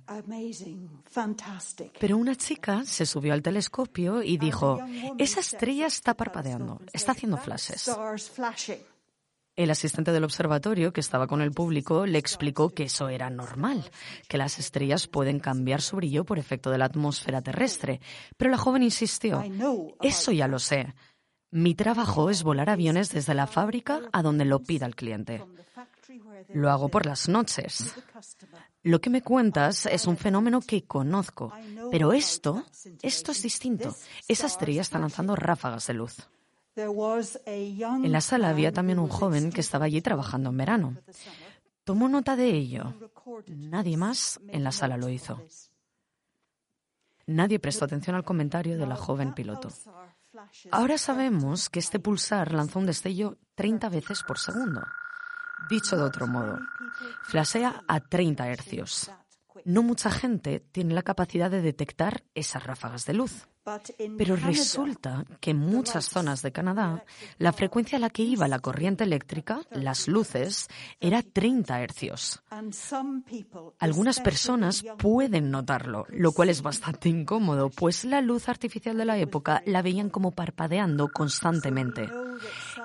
Pero 1.99 2.17
una 2.17 2.35
chica 2.37 2.85
se 2.85 3.05
subió 3.05 3.33
al 3.33 3.41
telescopio 3.41 4.23
y 4.23 4.37
dijo, 4.37 4.79
esa 5.17 5.41
estrella 5.41 5.87
está 5.87 6.13
parpadeando, 6.13 6.79
está 6.93 7.11
haciendo 7.11 7.37
flashes. 7.37 7.91
El 9.57 9.69
asistente 9.69 10.13
del 10.13 10.23
observatorio, 10.23 10.93
que 10.93 11.01
estaba 11.01 11.27
con 11.27 11.41
el 11.41 11.51
público, 11.51 12.05
le 12.05 12.19
explicó 12.19 12.69
que 12.69 12.83
eso 12.83 13.09
era 13.09 13.29
normal, 13.29 13.83
que 14.29 14.37
las 14.37 14.57
estrellas 14.57 15.07
pueden 15.07 15.41
cambiar 15.41 15.81
su 15.81 15.97
brillo 15.97 16.23
por 16.23 16.39
efecto 16.39 16.71
de 16.71 16.77
la 16.77 16.85
atmósfera 16.85 17.41
terrestre. 17.41 17.99
Pero 18.37 18.49
la 18.49 18.57
joven 18.57 18.81
insistió, 18.81 19.43
eso 20.01 20.31
ya 20.31 20.47
lo 20.47 20.57
sé. 20.57 20.95
Mi 21.51 21.75
trabajo 21.75 22.29
es 22.29 22.43
volar 22.43 22.69
aviones 22.69 23.11
desde 23.11 23.33
la 23.33 23.45
fábrica 23.45 23.99
a 24.13 24.21
donde 24.21 24.45
lo 24.45 24.63
pida 24.63 24.85
el 24.85 24.95
cliente. 24.95 25.43
Lo 26.49 26.69
hago 26.69 26.89
por 26.89 27.05
las 27.05 27.29
noches. 27.29 27.93
Lo 28.83 28.99
que 28.99 29.09
me 29.09 29.21
cuentas 29.21 29.85
es 29.85 30.05
un 30.07 30.17
fenómeno 30.17 30.61
que 30.61 30.83
conozco, 30.85 31.53
pero 31.91 32.13
esto, 32.13 32.65
esto 33.01 33.31
es 33.31 33.41
distinto. 33.41 33.95
Esa 34.27 34.47
estrella 34.47 34.81
está 34.81 34.99
lanzando 34.99 35.35
ráfagas 35.35 35.87
de 35.87 35.93
luz. 35.93 36.17
En 36.75 38.11
la 38.11 38.21
sala 38.21 38.49
había 38.49 38.71
también 38.71 38.99
un 38.99 39.07
joven 39.07 39.51
que 39.51 39.61
estaba 39.61 39.85
allí 39.85 40.01
trabajando 40.01 40.49
en 40.49 40.57
verano. 40.57 40.97
Tomó 41.83 42.09
nota 42.09 42.35
de 42.35 42.49
ello. 42.49 42.93
Nadie 43.47 43.97
más 43.97 44.39
en 44.47 44.63
la 44.63 44.71
sala 44.71 44.97
lo 44.97 45.09
hizo. 45.09 45.41
Nadie 47.25 47.59
prestó 47.59 47.85
atención 47.85 48.15
al 48.15 48.23
comentario 48.23 48.77
de 48.77 48.87
la 48.87 48.95
joven 48.95 49.33
piloto. 49.33 49.69
Ahora 50.71 50.97
sabemos 50.97 51.69
que 51.69 51.79
este 51.79 51.99
pulsar 51.99 52.53
lanzó 52.53 52.79
un 52.79 52.85
destello 52.85 53.37
30 53.55 53.89
veces 53.89 54.23
por 54.23 54.39
segundo. 54.39 54.81
Dicho 55.69 55.97
de 55.97 56.03
otro 56.03 56.27
modo, 56.27 56.59
flasea 57.23 57.83
a 57.87 57.99
30 57.99 58.47
hercios. 58.49 59.11
No 59.65 59.83
mucha 59.83 60.11
gente 60.11 60.59
tiene 60.59 60.93
la 60.93 61.03
capacidad 61.03 61.49
de 61.49 61.61
detectar 61.61 62.23
esas 62.33 62.63
ráfagas 62.63 63.05
de 63.05 63.13
luz. 63.13 63.47
Pero 64.17 64.35
resulta 64.35 65.23
que 65.39 65.51
en 65.51 65.57
muchas 65.57 66.05
zonas 66.05 66.41
de 66.41 66.51
Canadá 66.51 67.05
la 67.37 67.53
frecuencia 67.53 67.97
a 67.97 68.01
la 68.01 68.09
que 68.09 68.23
iba 68.23 68.47
la 68.49 68.59
corriente 68.59 69.05
eléctrica, 69.05 69.61
las 69.71 70.09
luces, 70.09 70.67
era 70.99 71.21
30 71.21 71.81
hercios. 71.81 72.43
Algunas 73.79 74.19
personas 74.19 74.83
pueden 74.97 75.49
notarlo, 75.49 76.05
lo 76.09 76.33
cual 76.33 76.49
es 76.49 76.61
bastante 76.61 77.07
incómodo, 77.07 77.69
pues 77.69 78.03
la 78.03 78.19
luz 78.19 78.49
artificial 78.49 78.97
de 78.97 79.05
la 79.05 79.17
época 79.17 79.63
la 79.65 79.81
veían 79.81 80.09
como 80.09 80.31
parpadeando 80.31 81.07
constantemente. 81.07 82.09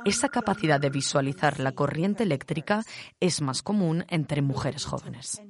Esa 0.05 0.28
capacidad 0.28 0.81
de 0.81 0.90
visualizar 0.90 1.61
la 1.61 1.73
corriente 1.73 2.23
eléctrica 2.23 2.85
es 3.21 3.40
más 3.40 3.62
común 3.62 4.05
entre 4.09 4.43
mujeres 4.43 4.85
jóvenes. 4.85 5.40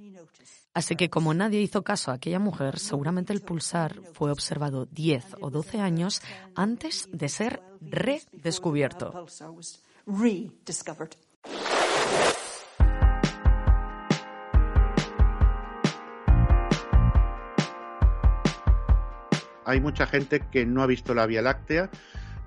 Así 0.75 0.97
que 0.97 1.11
como 1.11 1.35
nadie 1.35 1.61
hizo 1.61 1.83
caso 1.83 2.11
a 2.11 2.14
aquella 2.14 2.38
mujer, 2.38 2.78
seguramente 2.78 3.33
el 3.33 3.40
pulsar 3.40 4.00
fue 4.12 4.31
observado 4.31 4.87
10 4.87 5.37
o 5.40 5.50
12 5.50 5.81
años 5.81 6.23
antes 6.55 7.09
de 7.12 7.28
ser 7.28 7.62
redescubierto. 7.81 9.26
Hay 19.64 19.81
mucha 19.81 20.07
gente 20.07 20.40
que 20.50 20.64
no 20.64 20.83
ha 20.83 20.87
visto 20.87 21.12
la 21.12 21.26
Vía 21.26 21.43
Láctea 21.43 21.90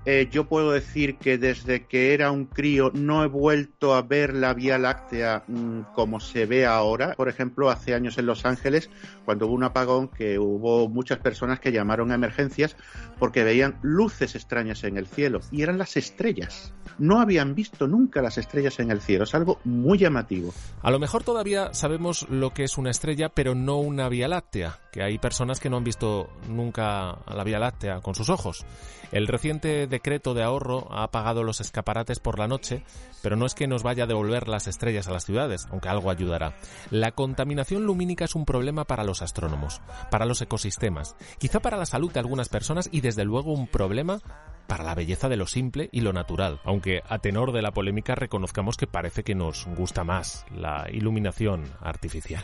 eh, 0.04 0.28
yo 0.32 0.48
puedo 0.48 0.72
decir 0.72 1.16
que 1.16 1.38
desde 1.38 1.86
que 1.86 2.12
era 2.12 2.32
un 2.32 2.46
crío 2.46 2.90
no 2.92 3.22
he 3.22 3.28
vuelto 3.28 3.94
a 3.94 4.02
ver 4.02 4.34
la 4.34 4.52
Vía 4.52 4.76
Láctea 4.76 5.44
mm, 5.46 5.92
como 5.94 6.18
se 6.18 6.44
ve 6.44 6.66
ahora. 6.66 7.14
Por 7.14 7.28
ejemplo, 7.28 7.70
hace 7.70 7.94
años 7.94 8.18
en 8.18 8.26
Los 8.26 8.44
Ángeles, 8.44 8.90
cuando 9.24 9.46
hubo 9.46 9.54
un 9.54 9.62
apagón, 9.62 10.08
que 10.08 10.40
hubo 10.40 10.88
muchas 10.88 11.18
personas 11.18 11.60
que 11.60 11.70
llamaron 11.70 12.10
a 12.10 12.16
emergencias 12.16 12.76
porque 13.18 13.44
veían 13.44 13.78
luces 13.82 14.34
extrañas 14.34 14.82
en 14.82 14.96
el 14.96 15.06
cielo 15.06 15.40
y 15.52 15.62
eran 15.62 15.78
las 15.78 15.96
estrellas. 15.96 16.74
No 16.98 17.20
habían 17.20 17.54
visto 17.54 17.86
nunca 17.86 18.20
las 18.20 18.38
estrellas 18.38 18.80
en 18.80 18.90
el 18.90 19.00
cielo. 19.00 19.24
Es 19.24 19.34
algo 19.34 19.60
muy 19.64 19.98
llamativo. 19.98 20.52
A 20.82 20.90
lo 20.90 20.98
mejor 20.98 21.22
todavía 21.22 21.72
sabemos 21.74 22.28
lo 22.28 22.50
que 22.50 22.64
es 22.64 22.76
una 22.76 22.90
estrella, 22.90 23.28
pero 23.28 23.54
no 23.54 23.78
una 23.78 24.08
Vía 24.08 24.28
Láctea, 24.28 24.80
que 24.90 25.02
hay 25.02 25.18
personas 25.18 25.60
que 25.60 25.70
no 25.70 25.76
han 25.76 25.84
visto 25.84 26.28
nunca 26.48 27.18
la 27.32 27.44
Vía 27.44 27.58
Láctea 27.58 28.00
con 28.00 28.14
sus 28.14 28.28
ojos. 28.28 28.66
El 29.12 29.26
reciente 29.26 29.86
decreto 29.92 30.34
de 30.34 30.42
ahorro 30.42 30.88
ha 30.90 31.04
apagado 31.04 31.44
los 31.44 31.60
escaparates 31.60 32.18
por 32.18 32.40
la 32.40 32.48
noche, 32.48 32.82
pero 33.22 33.36
no 33.36 33.46
es 33.46 33.54
que 33.54 33.68
nos 33.68 33.84
vaya 33.84 34.04
a 34.04 34.06
devolver 34.08 34.48
las 34.48 34.66
estrellas 34.66 35.06
a 35.06 35.12
las 35.12 35.24
ciudades, 35.24 35.68
aunque 35.70 35.88
algo 35.88 36.10
ayudará. 36.10 36.56
La 36.90 37.12
contaminación 37.12 37.84
lumínica 37.84 38.24
es 38.24 38.34
un 38.34 38.44
problema 38.44 38.84
para 38.84 39.04
los 39.04 39.22
astrónomos, 39.22 39.80
para 40.10 40.26
los 40.26 40.42
ecosistemas, 40.42 41.14
quizá 41.38 41.60
para 41.60 41.76
la 41.76 41.86
salud 41.86 42.10
de 42.10 42.18
algunas 42.18 42.48
personas 42.48 42.88
y 42.90 43.02
desde 43.02 43.24
luego 43.24 43.52
un 43.52 43.68
problema 43.68 44.20
para 44.66 44.84
la 44.84 44.94
belleza 44.94 45.28
de 45.28 45.36
lo 45.36 45.46
simple 45.46 45.88
y 45.92 46.00
lo 46.00 46.12
natural, 46.12 46.60
aunque 46.64 47.02
a 47.08 47.18
tenor 47.18 47.52
de 47.52 47.62
la 47.62 47.72
polémica 47.72 48.14
reconozcamos 48.14 48.76
que 48.76 48.86
parece 48.86 49.22
que 49.22 49.34
nos 49.34 49.66
gusta 49.66 50.04
más 50.04 50.46
la 50.54 50.86
iluminación 50.90 51.64
artificial. 51.80 52.42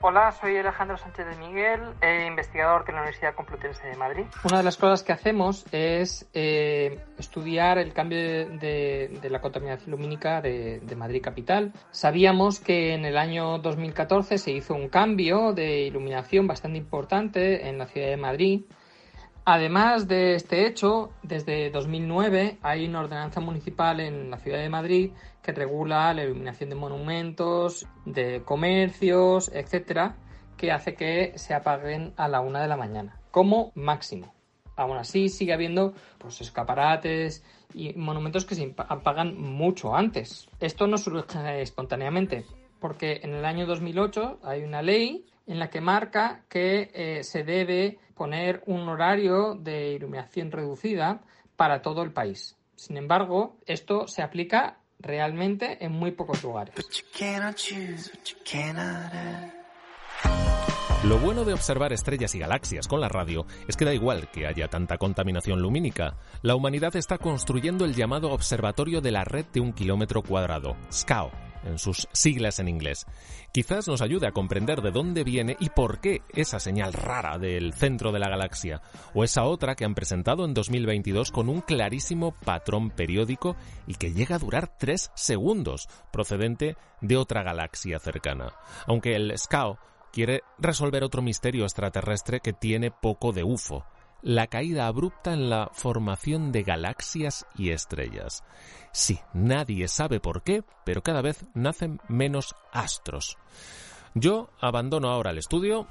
Hola, 0.00 0.30
soy 0.30 0.56
Alejandro 0.56 0.96
Sánchez 0.96 1.26
de 1.26 1.36
Miguel, 1.44 1.80
eh, 2.00 2.26
investigador 2.28 2.84
de 2.84 2.92
la 2.92 2.98
Universidad 2.98 3.34
Complutense 3.34 3.84
de 3.84 3.96
Madrid. 3.96 4.26
Una 4.44 4.58
de 4.58 4.62
las 4.62 4.76
cosas 4.76 5.02
que 5.02 5.12
hacemos 5.12 5.66
es 5.72 6.28
eh, 6.34 7.04
estudiar 7.18 7.78
el 7.78 7.92
cambio 7.92 8.18
de, 8.18 9.18
la 9.28 9.40
contaminación 9.40 9.90
lumínica 9.90 10.40
de, 10.40 10.78
de, 10.80 10.94
Madrid 10.94 11.20
capital. 11.20 11.72
Sabíamos 11.90 12.60
que 12.60 12.94
en 12.94 13.04
el 13.06 13.18
año 13.18 13.58
2014 13.58 14.38
se 14.38 14.52
hizo 14.52 14.74
un 14.74 14.88
cambio 14.88 15.52
de 15.52 15.80
iluminación 15.80 16.46
bastante 16.46 16.78
importante 16.78 17.68
en 17.68 17.78
la 17.78 17.86
ciudad 17.86 18.08
de 18.08 18.16
Madrid 18.16 18.62
Además 19.50 20.06
de 20.06 20.34
este 20.34 20.66
hecho, 20.66 21.08
desde 21.22 21.70
2009 21.70 22.58
hay 22.60 22.86
una 22.86 23.00
ordenanza 23.00 23.40
municipal 23.40 23.98
en 23.98 24.30
la 24.30 24.36
ciudad 24.36 24.58
de 24.58 24.68
Madrid 24.68 25.12
que 25.42 25.52
regula 25.52 26.12
la 26.12 26.22
iluminación 26.22 26.68
de 26.68 26.76
monumentos, 26.76 27.86
de 28.04 28.42
comercios, 28.44 29.50
etcétera, 29.54 30.16
que 30.58 30.70
hace 30.70 30.94
que 30.94 31.32
se 31.36 31.54
apaguen 31.54 32.12
a 32.18 32.28
la 32.28 32.40
una 32.40 32.60
de 32.60 32.68
la 32.68 32.76
mañana, 32.76 33.22
como 33.30 33.72
máximo. 33.74 34.34
Aún 34.76 34.98
así, 34.98 35.30
sigue 35.30 35.54
habiendo 35.54 35.94
pues, 36.18 36.42
escaparates 36.42 37.42
y 37.72 37.94
monumentos 37.94 38.44
que 38.44 38.54
se 38.54 38.74
apagan 38.76 39.40
mucho 39.40 39.96
antes. 39.96 40.50
Esto 40.60 40.86
no 40.86 40.98
surge 40.98 41.62
espontáneamente, 41.62 42.44
porque 42.80 43.20
en 43.22 43.32
el 43.32 43.46
año 43.46 43.64
2008 43.64 44.40
hay 44.42 44.62
una 44.62 44.82
ley 44.82 45.24
en 45.46 45.58
la 45.58 45.70
que 45.70 45.80
marca 45.80 46.44
que 46.50 46.90
eh, 46.92 47.24
se 47.24 47.42
debe 47.42 47.98
poner 48.18 48.62
un 48.66 48.88
horario 48.88 49.54
de 49.54 49.94
iluminación 49.94 50.50
reducida 50.50 51.22
para 51.56 51.80
todo 51.80 52.02
el 52.02 52.12
país. 52.12 52.56
Sin 52.76 52.96
embargo, 52.98 53.56
esto 53.66 54.06
se 54.06 54.22
aplica 54.22 54.80
realmente 54.98 55.84
en 55.84 55.92
muy 55.92 56.10
pocos 56.10 56.42
lugares. 56.42 56.74
Lo 61.04 61.18
bueno 61.18 61.44
de 61.44 61.52
observar 61.52 61.92
estrellas 61.92 62.34
y 62.34 62.40
galaxias 62.40 62.88
con 62.88 63.00
la 63.00 63.08
radio 63.08 63.46
es 63.68 63.76
que 63.76 63.84
da 63.84 63.94
igual 63.94 64.28
que 64.32 64.46
haya 64.46 64.68
tanta 64.68 64.98
contaminación 64.98 65.62
lumínica. 65.62 66.16
La 66.42 66.56
humanidad 66.56 66.96
está 66.96 67.18
construyendo 67.18 67.84
el 67.84 67.94
llamado 67.94 68.32
Observatorio 68.32 69.00
de 69.00 69.12
la 69.12 69.24
Red 69.24 69.46
de 69.52 69.60
un 69.60 69.72
Kilómetro 69.72 70.22
Cuadrado, 70.22 70.76
SCAO, 70.90 71.30
en 71.68 71.78
sus 71.78 72.08
siglas 72.12 72.58
en 72.58 72.68
inglés. 72.68 73.06
Quizás 73.52 73.86
nos 73.88 74.02
ayude 74.02 74.26
a 74.26 74.32
comprender 74.32 74.82
de 74.82 74.90
dónde 74.90 75.24
viene 75.24 75.56
y 75.60 75.70
por 75.70 76.00
qué 76.00 76.22
esa 76.34 76.60
señal 76.60 76.92
rara 76.92 77.38
del 77.38 77.72
centro 77.74 78.12
de 78.12 78.18
la 78.18 78.28
galaxia, 78.28 78.82
o 79.14 79.24
esa 79.24 79.44
otra 79.44 79.74
que 79.74 79.84
han 79.84 79.94
presentado 79.94 80.44
en 80.44 80.54
2022 80.54 81.30
con 81.30 81.48
un 81.48 81.60
clarísimo 81.60 82.32
patrón 82.32 82.90
periódico 82.90 83.56
y 83.86 83.94
que 83.94 84.12
llega 84.12 84.36
a 84.36 84.40
durar 84.40 84.76
tres 84.78 85.10
segundos, 85.14 85.88
procedente 86.12 86.76
de 87.00 87.16
otra 87.16 87.42
galaxia 87.42 87.98
cercana. 87.98 88.52
Aunque 88.86 89.14
el 89.14 89.36
SCAO 89.38 89.78
quiere 90.12 90.42
resolver 90.58 91.04
otro 91.04 91.22
misterio 91.22 91.64
extraterrestre 91.64 92.40
que 92.40 92.52
tiene 92.52 92.90
poco 92.90 93.32
de 93.32 93.44
UFO, 93.44 93.84
la 94.22 94.46
caída 94.46 94.86
abrupta 94.86 95.32
en 95.32 95.50
la 95.50 95.70
formación 95.72 96.52
de 96.52 96.62
galaxias 96.62 97.46
y 97.56 97.70
estrellas. 97.70 98.44
Sí, 98.92 99.20
nadie 99.32 99.88
sabe 99.88 100.20
por 100.20 100.42
qué, 100.42 100.62
pero 100.84 101.02
cada 101.02 101.22
vez 101.22 101.44
nacen 101.54 102.00
menos 102.08 102.54
astros. 102.72 103.38
Yo 104.14 104.50
abandono 104.60 105.10
ahora 105.10 105.30
el 105.30 105.38
estudio 105.38 105.86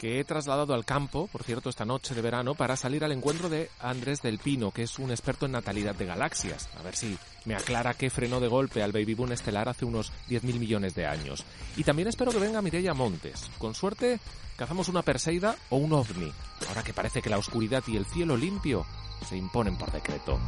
que 0.00 0.18
he 0.18 0.24
trasladado 0.24 0.72
al 0.72 0.86
campo, 0.86 1.28
por 1.30 1.42
cierto, 1.42 1.68
esta 1.68 1.84
noche 1.84 2.14
de 2.14 2.22
verano, 2.22 2.54
para 2.54 2.74
salir 2.74 3.04
al 3.04 3.12
encuentro 3.12 3.50
de 3.50 3.68
Andrés 3.80 4.22
del 4.22 4.38
Pino, 4.38 4.70
que 4.70 4.84
es 4.84 4.98
un 4.98 5.10
experto 5.10 5.44
en 5.44 5.52
natalidad 5.52 5.94
de 5.94 6.06
galaxias. 6.06 6.70
A 6.78 6.82
ver 6.82 6.96
si 6.96 7.18
me 7.44 7.54
aclara 7.54 7.92
qué 7.92 8.08
frenó 8.08 8.40
de 8.40 8.48
golpe 8.48 8.82
al 8.82 8.92
Baby 8.92 9.12
Boom 9.12 9.32
estelar 9.32 9.68
hace 9.68 9.84
unos 9.84 10.10
10.000 10.30 10.58
millones 10.58 10.94
de 10.94 11.04
años. 11.04 11.44
Y 11.76 11.84
también 11.84 12.08
espero 12.08 12.32
que 12.32 12.38
venga 12.38 12.62
Mireia 12.62 12.94
Montes. 12.94 13.50
Con 13.58 13.74
suerte, 13.74 14.20
cazamos 14.56 14.88
una 14.88 15.02
Perseida 15.02 15.54
o 15.68 15.76
un 15.76 15.92
ovni, 15.92 16.32
ahora 16.66 16.82
que 16.82 16.94
parece 16.94 17.20
que 17.20 17.28
la 17.28 17.36
oscuridad 17.36 17.84
y 17.86 17.98
el 17.98 18.06
cielo 18.06 18.38
limpio 18.38 18.86
se 19.28 19.36
imponen 19.36 19.76
por 19.76 19.92
decreto. 19.92 20.40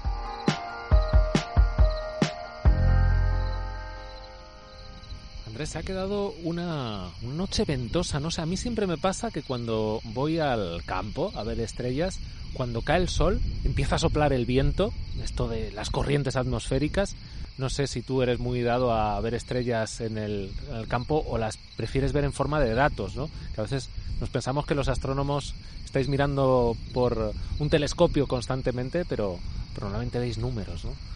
Andrés, 5.53 5.77
ha 5.77 5.83
quedado 5.83 6.35
una, 6.45 7.11
noche 7.21 7.67
ventosa, 7.67 8.21
no 8.21 8.31
sé, 8.31 8.41
a 8.41 8.47
mí 8.47 8.57
siempre 8.57 8.87
me 8.87 8.97
pasa 8.97 9.31
que 9.31 9.43
cuando 9.43 10.01
voy 10.03 10.39
al 10.39 10.83
campo 10.87 11.31
a 11.37 11.45
ver 11.45 11.61
estrellas, 11.61 12.21
cuando 12.55 12.81
cae 12.81 13.03
el 13.03 13.11
sol, 13.11 13.39
empieza 13.63 13.97
a 13.97 13.99
soplar 13.99 14.33
el 14.33 14.47
viento, 14.47 14.95
esto 15.23 15.49
de 15.49 15.71
las 15.71 15.91
corrientes 15.91 16.37
atmosféricas, 16.37 17.17
no 17.59 17.69
sé 17.69 17.87
si 17.87 18.01
tú 18.01 18.23
eres 18.23 18.39
muy 18.39 18.63
dado 18.63 18.95
a 18.95 19.21
ver 19.21 19.35
estrellas 19.35 20.01
en 20.01 20.17
el, 20.17 20.53
campo 20.89 21.23
o 21.29 21.37
las 21.37 21.59
prefieres 21.77 22.15
ver 22.15 22.25
en 22.25 22.33
forma 22.33 22.59
de 22.59 22.73
datos, 22.73 23.15
¿no? 23.15 23.29
Que 23.55 23.61
a 23.61 23.65
veces 23.65 23.91
nos 24.21 24.31
pensamos 24.31 24.65
que 24.65 24.75
los 24.75 24.89
astrónomos 24.89 25.55
estáis 25.85 26.09
mirando 26.09 26.75
por 26.95 27.35
un 27.59 27.69
telescopio 27.69 28.27
constantemente, 28.27 29.05
pero, 29.05 29.39
pero 29.75 29.89
normalmente 29.89 30.19
veis 30.19 30.39
números, 30.39 30.87
¿no? 30.87 31.12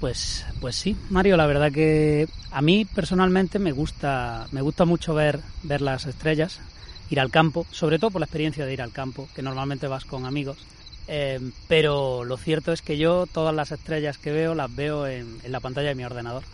Pues, 0.00 0.46
pues 0.60 0.76
sí, 0.76 0.96
Mario, 1.10 1.36
la 1.36 1.46
verdad 1.46 1.72
que 1.72 2.28
a 2.52 2.62
mí 2.62 2.84
personalmente 2.84 3.58
me 3.58 3.72
gusta, 3.72 4.46
me 4.52 4.62
gusta 4.62 4.84
mucho 4.84 5.12
ver, 5.12 5.40
ver 5.64 5.80
las 5.80 6.06
estrellas, 6.06 6.60
ir 7.10 7.18
al 7.18 7.30
campo, 7.30 7.66
sobre 7.72 7.98
todo 7.98 8.12
por 8.12 8.20
la 8.20 8.26
experiencia 8.26 8.64
de 8.64 8.72
ir 8.72 8.82
al 8.82 8.92
campo, 8.92 9.28
que 9.34 9.42
normalmente 9.42 9.88
vas 9.88 10.04
con 10.04 10.24
amigos. 10.24 10.58
Eh, 11.08 11.40
pero 11.66 12.22
lo 12.24 12.36
cierto 12.36 12.72
es 12.72 12.82
que 12.82 12.98
yo 12.98 13.26
todas 13.26 13.54
las 13.54 13.72
estrellas 13.72 14.18
que 14.18 14.30
veo 14.30 14.54
las 14.54 14.74
veo 14.74 15.06
en, 15.06 15.38
la 15.48 15.58
pantalla 15.58 15.88
de 15.88 15.94
mi 15.96 16.04
ordenador. 16.04 16.44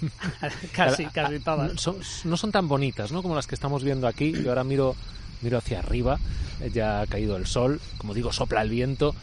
casi, 0.72 1.06
casi 1.06 1.40
todas. 1.40 2.24
no 2.24 2.36
son 2.36 2.52
tan 2.52 2.68
bonitas, 2.68 3.10
¿no? 3.10 3.22
Como 3.22 3.34
las 3.34 3.48
que 3.48 3.54
estamos 3.56 3.82
viendo 3.82 4.06
aquí. 4.06 4.32
Yo 4.32 4.50
ahora 4.50 4.62
miro, 4.62 4.94
miro 5.42 5.58
hacia 5.58 5.80
arriba, 5.80 6.20
ya 6.72 7.00
ha 7.00 7.06
caído 7.06 7.36
el 7.36 7.46
sol, 7.46 7.80
como 7.98 8.14
digo, 8.14 8.32
sopla 8.32 8.62
el 8.62 8.70
viento 8.70 9.16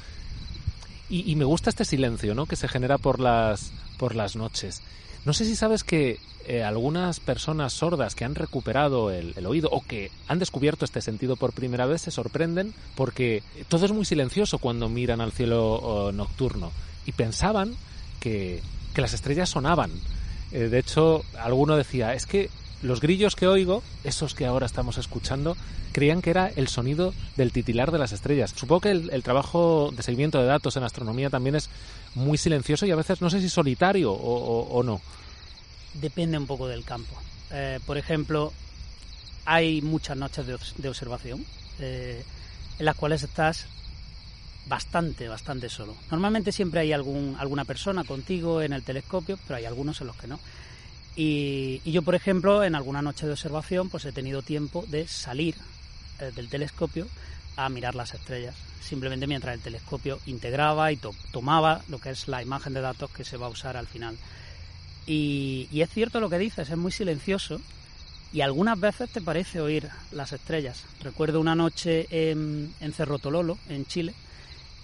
y, 1.21 1.35
me 1.35 1.45
gusta 1.45 1.69
este 1.69 1.85
silencio, 1.85 2.33
¿no? 2.33 2.45
Que 2.45 2.55
se 2.55 2.67
genera 2.67 2.97
por 2.97 3.19
las, 3.19 3.71
por 3.97 4.15
las 4.15 4.35
noches. 4.35 4.81
No 5.25 5.33
sé 5.33 5.45
si 5.45 5.55
sabes 5.55 5.83
que 5.83 6.19
eh, 6.47 6.63
algunas 6.63 7.19
personas 7.19 7.73
sordas 7.73 8.15
que 8.15 8.25
han 8.25 8.35
recuperado 8.35 9.11
el, 9.11 9.45
oído 9.45 9.69
o 9.71 9.81
que 9.81 10.11
han 10.27 10.39
descubierto 10.39 10.85
este 10.85 11.01
sentido 11.01 11.35
por 11.35 11.53
primera 11.53 11.85
vez 11.85 12.01
se 12.01 12.11
sorprenden 12.11 12.73
porque 12.95 13.43
todo 13.69 13.85
es 13.85 13.91
muy 13.91 14.05
silencioso 14.05 14.57
cuando 14.57 14.89
miran 14.89 15.21
al 15.21 15.31
cielo 15.31 16.11
nocturno 16.13 16.71
y 17.05 17.13
pensaban 17.13 17.75
que, 18.19 18.61
que 18.93 19.01
las 19.01 19.13
estrellas 19.13 19.49
sonaban. 19.49 19.91
Eh, 20.51 20.69
de 20.69 20.79
hecho, 20.79 21.23
alguno 21.39 21.75
decía, 21.75 22.13
es 22.13 22.25
que 22.25 22.49
los 22.83 23.01
grillos 23.01 23.35
que 23.35 23.47
oigo, 23.47 23.81
esos 24.03 24.35
que 24.35 24.45
ahora 24.45 24.65
estamos 24.65 24.97
escuchando, 24.97 25.57
creían 25.93 26.21
que 26.21 26.29
era 26.29 26.51
el 26.55 26.67
sonido 26.67 27.13
del 27.37 27.51
titilar 27.51 27.91
de 27.91 27.97
las 27.97 28.11
estrellas. 28.11 28.53
Supongo 28.55 28.81
que 28.81 28.91
el, 28.91 29.23
trabajo 29.23 29.91
de 29.95 30.03
seguimiento 30.03 30.39
de 30.39 30.45
datos 30.45 30.75
en 30.75 30.83
astronomía 30.83 31.29
también 31.29 31.55
es 31.55 31.69
muy 32.13 32.37
silencioso 32.37 32.85
y 32.85 32.91
a 32.91 32.95
veces 32.95 33.21
no 33.21 33.29
sé 33.29 33.39
si 33.39 33.49
solitario 33.49 34.11
o, 34.11 34.83
no. 34.83 35.01
Depende 35.93 36.37
un 36.37 36.45
poco 36.45 36.67
del 36.67 36.83
campo. 36.83 37.15
Eh, 37.51 37.79
por 37.85 37.97
ejemplo, 37.97 38.51
hay 39.45 39.81
muchas 39.81 40.17
noches 40.17 40.45
de, 40.45 40.89
observación 40.89 41.45
eh, 41.79 42.23
en 42.79 42.85
las 42.85 42.95
cuales 42.95 43.23
estás 43.23 43.67
bastante, 44.65 45.27
bastante 45.27 45.69
solo. 45.69 45.95
Normalmente 46.11 46.51
siempre 46.51 46.81
hay 46.81 46.93
algún, 46.93 47.35
alguna 47.39 47.65
persona 47.65 48.03
contigo 48.03 48.61
en 48.61 48.73
el 48.73 48.83
telescopio, 48.83 49.37
pero 49.47 49.57
hay 49.57 49.65
algunos 49.65 50.01
en 50.01 50.07
los 50.07 50.15
que 50.15 50.27
no. 50.27 50.39
Y, 51.15 51.79
yo, 51.89 52.01
por 52.01 52.15
ejemplo, 52.15 52.63
en 52.63 52.75
alguna 52.75 53.01
noche 53.01 53.25
de 53.25 53.33
observación, 53.33 53.89
pues 53.89 54.05
he 54.05 54.11
tenido 54.11 54.41
tiempo 54.41 54.83
de 54.87 55.07
salir 55.07 55.55
eh, 56.19 56.31
del 56.35 56.49
telescopio 56.49 57.07
a 57.55 57.69
mirar 57.69 57.93
las 57.93 58.15
estrellas, 58.15 58.55
simplemente 58.81 59.27
mientras 59.27 59.53
el 59.53 59.61
telescopio 59.61 60.19
integraba 60.25 60.91
y 60.91 60.99
tomaba 61.31 61.83
lo 61.87 61.99
que 61.99 62.09
es 62.09 62.27
la 62.27 62.41
imagen 62.41 62.73
de 62.73 62.81
datos 62.81 63.11
que 63.11 63.23
se 63.23 63.37
va 63.37 63.45
a 63.45 63.49
usar 63.49 63.77
al 63.77 63.85
final. 63.85 64.17
Y, 65.05 65.67
es 65.71 65.89
cierto 65.91 66.19
lo 66.19 66.29
que 66.29 66.39
dices, 66.39 66.69
es 66.69 66.77
muy 66.77 66.91
silencioso 66.91 67.61
y 68.31 68.41
algunas 68.41 68.79
veces 68.79 69.11
te 69.11 69.21
parece 69.21 69.61
oír 69.61 69.87
las 70.11 70.33
estrellas. 70.33 70.83
Recuerdo 71.01 71.39
una 71.39 71.53
noche 71.53 72.07
en, 72.09 72.73
en 72.79 72.93
Cerro 72.93 73.19
Tololo, 73.19 73.59
en 73.69 73.85
Chile, 73.85 74.15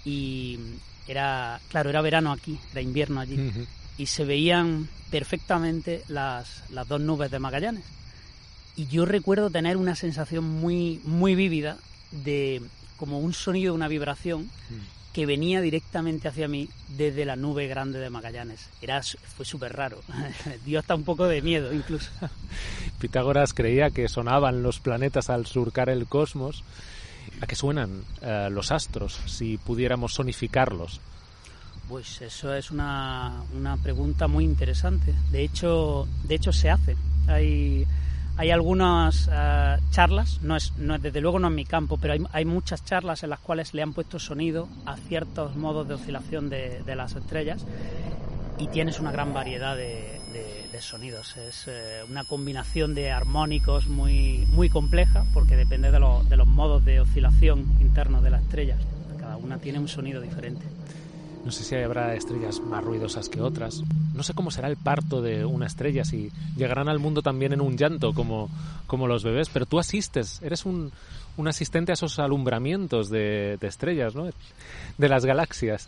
y 0.05 0.59
era, 1.07 1.59
claro, 1.69 1.89
era 1.89 2.01
verano 2.01 2.31
aquí, 2.31 2.59
era 2.71 2.81
invierno 2.81 3.19
allí 3.19 3.65
y 3.99 4.05
se 4.05 4.23
veían 4.23 4.87
perfectamente 5.11 6.03
las, 6.07 6.63
las 6.71 6.87
dos 6.87 7.01
nubes 7.01 7.29
de 7.29 7.37
Magallanes. 7.37 7.83
Y 8.77 8.87
yo 8.87 9.05
recuerdo 9.05 9.49
tener 9.49 9.75
una 9.75 9.93
sensación 9.93 10.45
muy, 10.45 11.01
muy 11.03 11.35
vívida 11.35 11.77
de 12.11 12.61
como 12.95 13.19
un 13.19 13.33
sonido, 13.33 13.73
una 13.73 13.89
vibración 13.89 14.43
mm. 14.43 15.11
que 15.13 15.25
venía 15.25 15.59
directamente 15.59 16.29
hacia 16.29 16.47
mí 16.47 16.69
desde 16.97 17.25
la 17.25 17.35
nube 17.35 17.67
grande 17.67 17.99
de 17.99 18.09
Magallanes. 18.09 18.69
Era, 18.81 19.01
fue 19.03 19.45
súper 19.45 19.73
raro. 19.73 19.99
Dio 20.65 20.79
hasta 20.79 20.95
un 20.95 21.03
poco 21.03 21.27
de 21.27 21.41
miedo 21.41 21.73
incluso. 21.73 22.09
Pitágoras 22.99 23.53
creía 23.53 23.89
que 23.89 24.07
sonaban 24.07 24.63
los 24.63 24.79
planetas 24.79 25.29
al 25.29 25.45
surcar 25.45 25.89
el 25.89 26.07
cosmos. 26.07 26.63
¿A 27.41 27.47
qué 27.47 27.55
suenan 27.57 28.05
eh, 28.21 28.47
los 28.49 28.71
astros 28.71 29.19
si 29.25 29.57
pudiéramos 29.57 30.13
sonificarlos? 30.13 31.01
Pues 31.89 32.21
eso 32.21 32.53
es 32.53 32.69
una, 32.69 33.41
una 33.57 33.75
pregunta 33.77 34.27
muy 34.27 34.45
interesante. 34.45 35.11
De 35.31 35.43
hecho, 35.43 36.07
de 36.23 36.35
hecho 36.35 36.53
se 36.53 36.69
hace. 36.69 36.95
Hay, 37.27 37.87
hay 38.37 38.51
algunas 38.51 39.27
eh, 39.31 39.77
charlas, 39.89 40.39
no 40.43 40.55
es, 40.55 40.71
no 40.77 40.93
es, 40.93 41.01
desde 41.01 41.19
luego 41.19 41.39
no 41.39 41.47
en 41.47 41.55
mi 41.55 41.65
campo, 41.65 41.97
pero 41.99 42.13
hay, 42.13 42.23
hay, 42.31 42.45
muchas 42.45 42.85
charlas 42.85 43.23
en 43.23 43.31
las 43.31 43.39
cuales 43.39 43.73
le 43.73 43.81
han 43.81 43.93
puesto 43.93 44.19
sonido 44.19 44.69
a 44.85 44.97
ciertos 44.97 45.55
modos 45.55 45.87
de 45.87 45.95
oscilación 45.95 46.49
de, 46.51 46.83
de 46.85 46.95
las 46.95 47.15
estrellas 47.15 47.65
y 48.59 48.67
tienes 48.67 48.99
una 48.99 49.11
gran 49.11 49.33
variedad 49.33 49.75
de, 49.75 50.17
sonidos. 50.79 51.35
Es 51.35 51.65
eh, 51.67 52.03
una 52.07 52.23
combinación 52.23 52.95
de 52.95 53.11
armónicos 53.11 53.87
muy, 53.87 54.45
muy 54.47 54.69
compleja 54.69 55.25
porque 55.33 55.57
depende 55.57 55.91
de, 55.91 55.99
de 56.29 56.37
los 56.37 56.47
modos 56.47 56.85
de 56.85 57.01
oscilación 57.01 57.75
internos 57.81 58.23
de 58.23 58.29
las 58.29 58.43
estrellas. 58.43 58.79
Cada 59.19 59.35
una 59.35 59.57
tiene 59.57 59.79
un 59.79 59.89
sonido 59.89 60.21
diferente. 60.21 60.65
No 61.45 61.51
sé 61.51 61.63
si 61.63 61.75
habrá 61.75 62.15
estrellas 62.15 62.59
más 62.59 62.83
ruidosas 62.83 63.29
que 63.29 63.41
otras. 63.41 63.81
No 64.13 64.23
sé 64.23 64.33
cómo 64.33 64.51
será 64.51 64.67
el 64.67 64.77
parto 64.77 65.21
de 65.21 65.45
una 65.45 65.67
estrella, 65.67 66.03
si 66.03 66.31
llegarán 66.57 66.89
al 66.89 66.99
mundo 66.99 67.21
también 67.21 67.53
en 67.53 67.61
un 67.61 67.77
llanto 67.77 68.13
como, 68.13 68.49
como 68.87 69.07
los 69.07 69.23
bebés, 69.23 69.49
pero 69.49 69.65
tú 69.65 69.79
asistes, 69.79 70.41
eres 70.41 70.65
un, 70.65 70.91
un 71.37 71.47
asistente 71.47 71.91
a 71.91 71.93
esos 71.93 72.19
alumbramientos 72.19 73.09
de, 73.09 73.57
de, 73.59 73.67
estrellas, 73.67 74.15
¿no? 74.15 74.29
De 74.97 75.09
las 75.09 75.25
galaxias. 75.25 75.87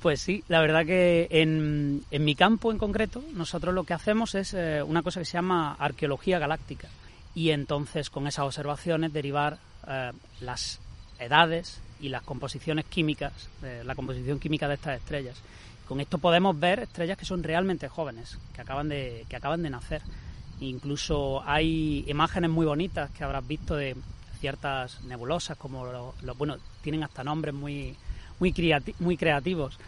Pues 0.00 0.20
sí, 0.20 0.44
la 0.48 0.60
verdad 0.60 0.86
que 0.86 1.28
en, 1.30 2.02
en 2.10 2.24
mi 2.24 2.34
campo 2.34 2.70
en 2.70 2.78
concreto, 2.78 3.22
nosotros 3.34 3.74
lo 3.74 3.84
que 3.84 3.94
hacemos 3.94 4.34
es 4.34 4.54
eh, 4.54 4.82
una 4.82 5.02
cosa 5.02 5.20
que 5.20 5.26
se 5.26 5.34
llama 5.34 5.74
arqueología 5.78 6.38
galáctica. 6.38 6.88
Y 7.34 7.50
entonces 7.50 8.08
con 8.08 8.26
esas 8.26 8.46
observaciones 8.46 9.12
derivar 9.12 9.58
eh, 9.86 10.12
las 10.40 10.80
edades 11.18 11.80
y 12.00 12.08
las 12.08 12.22
composiciones 12.22 12.84
químicas, 12.86 13.32
eh, 13.62 13.82
la 13.84 13.94
composición 13.94 14.38
química 14.38 14.68
de 14.68 14.74
estas 14.74 14.98
estrellas. 14.98 15.36
Con 15.86 16.00
esto 16.00 16.18
podemos 16.18 16.58
ver 16.58 16.80
estrellas 16.80 17.16
que 17.16 17.24
son 17.24 17.42
realmente 17.42 17.88
jóvenes, 17.88 18.38
que 18.54 18.60
acaban 18.60 18.88
de, 18.88 19.24
que 19.28 19.36
acaban 19.36 19.62
de 19.62 19.70
nacer. 19.70 20.02
Incluso 20.60 21.42
hay 21.46 22.04
imágenes 22.08 22.50
muy 22.50 22.66
bonitas 22.66 23.10
que 23.10 23.24
habrás 23.24 23.46
visto 23.46 23.76
de 23.76 23.94
ciertas 24.40 25.02
nebulosas, 25.04 25.56
como 25.56 25.86
los, 25.86 26.38
bueno, 26.38 26.56
tienen 26.82 27.02
hasta 27.04 27.24
nombres 27.24 27.54
muy, 27.54 27.96
muy, 28.40 28.54
muy 28.98 29.16
creativos, 29.16 29.78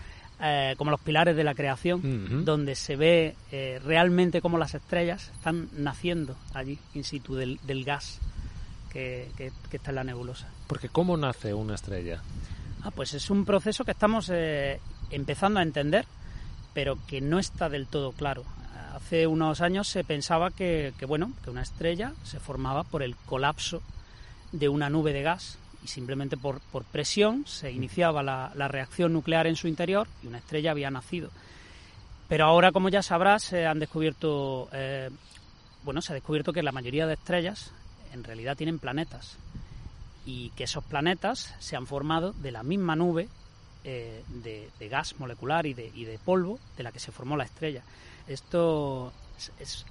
eh, 0.41 0.75
como 0.79 0.91
los 0.91 1.01
pilares 1.01 1.37
de 1.37 1.45
la 1.45 1.55
creación, 1.55 2.45
donde 2.45 2.75
se 2.75 2.97
ve 2.97 3.35
eh, 3.51 3.81
realmente 3.85 4.41
cómo 4.41 4.57
las 4.57 4.75
estrellas 4.75 5.31
están 5.35 5.69
naciendo 5.73 6.37
allí, 6.55 6.79
in 6.95 7.05
situ, 7.05 7.35
del, 7.35 7.59
del 7.67 7.85
gas 7.85 8.21
que, 8.93 9.53
está 9.71 9.91
en 9.91 9.97
la 9.97 10.05
nebulosa. 10.05 10.49
Porque 10.67 10.89
¿cómo 10.89 11.17
nace 11.17 11.55
una 11.55 11.75
estrella? 11.75 12.23
Ah, 12.83 12.91
pues 12.91 13.15
es 13.15 13.31
un 13.31 13.45
proceso 13.45 13.85
que 13.85 13.91
estamos 13.93 14.31
eh, 14.33 14.81
empezando 15.11 15.61
a 15.61 15.63
entender, 15.63 16.07
pero 16.75 16.99
que 17.07 17.21
no 17.21 17.39
está 17.39 17.69
del 17.69 17.87
todo 17.87 18.13
claro. 18.13 18.45
Hace 18.95 19.27
unos 19.27 19.61
años 19.61 19.89
se 19.89 20.03
pensaba 20.03 20.51
que, 20.51 20.93
bueno, 21.07 21.33
que 21.45 21.51
una 21.51 21.63
estrella 21.63 22.13
se 22.25 22.41
formaba 22.41 22.83
por 22.85 23.03
el 23.03 23.17
colapso 23.17 23.81
de 24.53 24.69
una 24.69 24.91
nube 24.91 25.13
de 25.13 25.23
gas 25.23 25.59
y 25.85 25.89
simplemente 25.89 26.37
por, 26.37 26.61
por 26.73 26.85
presión 26.85 27.45
se 27.47 27.71
iniciaba 27.71 28.23
la, 28.23 28.69
reacción 28.69 29.13
nuclear 29.13 29.47
en 29.47 29.57
su 29.57 29.69
interior 29.69 30.09
y 30.23 30.27
una 30.27 30.39
estrella 30.39 30.73
había 30.73 30.91
nacido. 30.91 31.31
Pero 32.29 32.45
ahora, 32.45 32.73
como 32.73 32.89
ya 32.89 33.03
sabrás, 33.03 33.45
se 33.45 33.67
han 33.67 33.79
descubierto 33.79 34.69
eh, 34.73 35.11
bueno, 35.85 36.03
se 36.03 36.13
ha 36.13 36.15
descubierto 36.15 36.53
que 36.53 36.63
la 36.63 36.73
mayoría 36.73 37.07
de 37.07 37.15
estrellas 37.15 37.73
en 38.13 38.25
realidad 38.25 38.57
tienen 38.57 38.79
planetas 38.79 39.37
y 40.29 40.51
que 40.51 40.65
esos 40.65 40.85
planetas 40.85 41.55
se 41.59 41.77
han 41.77 41.87
formado 41.87 42.33
de 42.35 42.53
la 42.53 42.63
misma 42.63 42.97
nube 42.97 43.29
eh, 43.85 44.23
de, 44.29 44.89
gas 44.89 45.19
molecular 45.19 45.65
y 45.65 45.73
de, 45.73 46.19
polvo 46.25 46.59
de 46.77 46.83
la 46.83 46.93
que 46.93 46.99
se 46.99 47.13
formó 47.13 47.37
la 47.37 47.45
estrella. 47.45 47.83
Esto 48.27 49.13
es, 49.59 49.87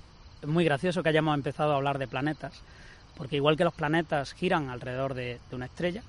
muy 0.45 0.63
gracioso 0.63 1.01
que 1.01 1.09
hayamos 1.09 1.33
empezado 1.33 1.73
a 1.73 1.77
hablar 1.77 1.97
de 1.97 2.07
planetas, 2.07 2.61
porque 3.15 3.37
igual 3.37 3.57
que 3.57 3.63
los 3.63 3.73
planetas 3.73 4.33
giran 4.33 4.69
alrededor 4.69 5.15
de, 5.15 5.39
una 5.51 5.65
estrella, 5.65 6.03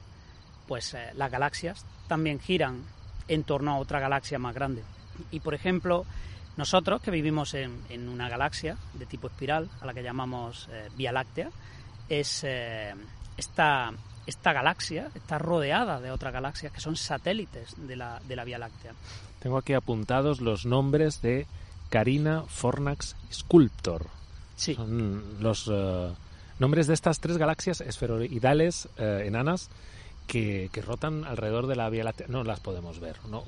pues 0.66 0.92
eh, 0.92 1.10
las 1.14 1.30
galaxias 1.30 1.86
también 2.06 2.38
giran 2.38 2.82
en 3.28 3.44
torno 3.44 3.72
a 3.72 3.78
otra 3.78 4.00
galaxia 4.00 4.38
más 4.38 4.54
grande. 4.54 4.82
Y 5.30 5.40
por 5.40 5.54
ejemplo, 5.54 6.04
nosotros 6.58 7.00
que 7.00 7.10
vivimos 7.10 7.54
en, 7.54 8.08
una 8.08 8.28
galaxia 8.28 8.76
de 8.92 9.06
tipo 9.06 9.28
espiral, 9.28 9.70
a 9.80 9.86
la 9.86 9.94
que 9.94 10.02
llamamos 10.02 10.68
eh, 10.70 10.90
Vía 10.96 11.12
Láctea, 11.12 11.50
es 12.08 12.44
esta, 13.38 13.92
esta 14.26 14.52
galaxia 14.52 15.10
está 15.14 15.38
rodeada 15.38 16.00
de 16.00 16.10
otras 16.10 16.32
galaxias 16.32 16.72
que 16.72 16.80
son 16.80 16.96
satélites 16.96 17.74
de 17.76 17.96
la, 17.96 18.20
de 18.28 18.36
la 18.36 18.44
Vía 18.44 18.58
Láctea. 18.58 18.92
Tengo 19.40 19.56
aquí 19.56 19.72
apuntados 19.72 20.40
los 20.40 20.66
nombres 20.66 21.22
de 21.22 21.46
Carina, 21.88 22.42
Fornax 22.46 23.16
Sculptor. 23.32 24.06
Sí. 24.56 24.74
Son 24.74 25.40
los 25.40 25.70
eh, 25.72 26.12
nombres 26.58 26.88
de 26.88 26.94
estas 26.94 27.20
tres 27.20 27.38
galaxias 27.38 27.80
esferoidales 27.80 28.88
eh, 28.98 29.24
enanas 29.26 29.70
que, 30.26 30.68
rotan 30.84 31.24
alrededor 31.24 31.66
de 31.66 31.76
la 31.76 31.88
Vía 31.88 32.04
Láctea. 32.04 32.26
No 32.28 32.44
las 32.44 32.60
podemos 32.60 33.00
ver. 33.00 33.16
¿no? 33.30 33.42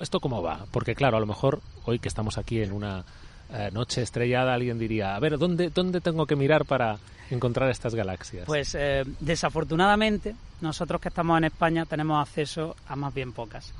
esto 0.00 0.20
cómo 0.20 0.42
va? 0.42 0.66
Porque 0.70 0.94
claro, 0.94 1.16
a 1.16 1.20
lo 1.20 1.26
mejor 1.26 1.60
hoy 1.86 1.98
que 1.98 2.08
estamos 2.08 2.38
aquí 2.38 2.62
en 2.62 2.72
una 2.72 3.04
eh, 3.52 3.70
noche 3.72 4.02
estrellada, 4.02 4.54
alguien 4.54 4.78
diría, 4.78 5.16
a 5.16 5.20
ver, 5.20 5.38
¿dónde, 5.38 5.70
¿dónde 5.70 6.00
tengo 6.00 6.26
que 6.26 6.36
mirar 6.36 6.64
para 6.64 6.98
encontrar 7.30 7.70
estas 7.70 7.94
galaxias? 7.94 8.44
Pues 8.46 8.74
eh, 8.74 9.04
desafortunadamente, 9.20 10.34
nosotros 10.60 11.00
que 11.00 11.08
estamos 11.08 11.38
en 11.38 11.44
España 11.44 11.86
tenemos 11.86 12.20
acceso 12.20 12.76
a 12.88 12.96
más 12.96 13.12
bien 13.12 13.32
pocas. 13.32 13.72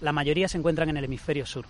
La 0.00 0.12
mayoría 0.12 0.48
se 0.48 0.58
encuentran 0.58 0.90
en 0.90 0.96
el 0.96 1.04
hemisferio 1.04 1.46
sur. 1.46 1.64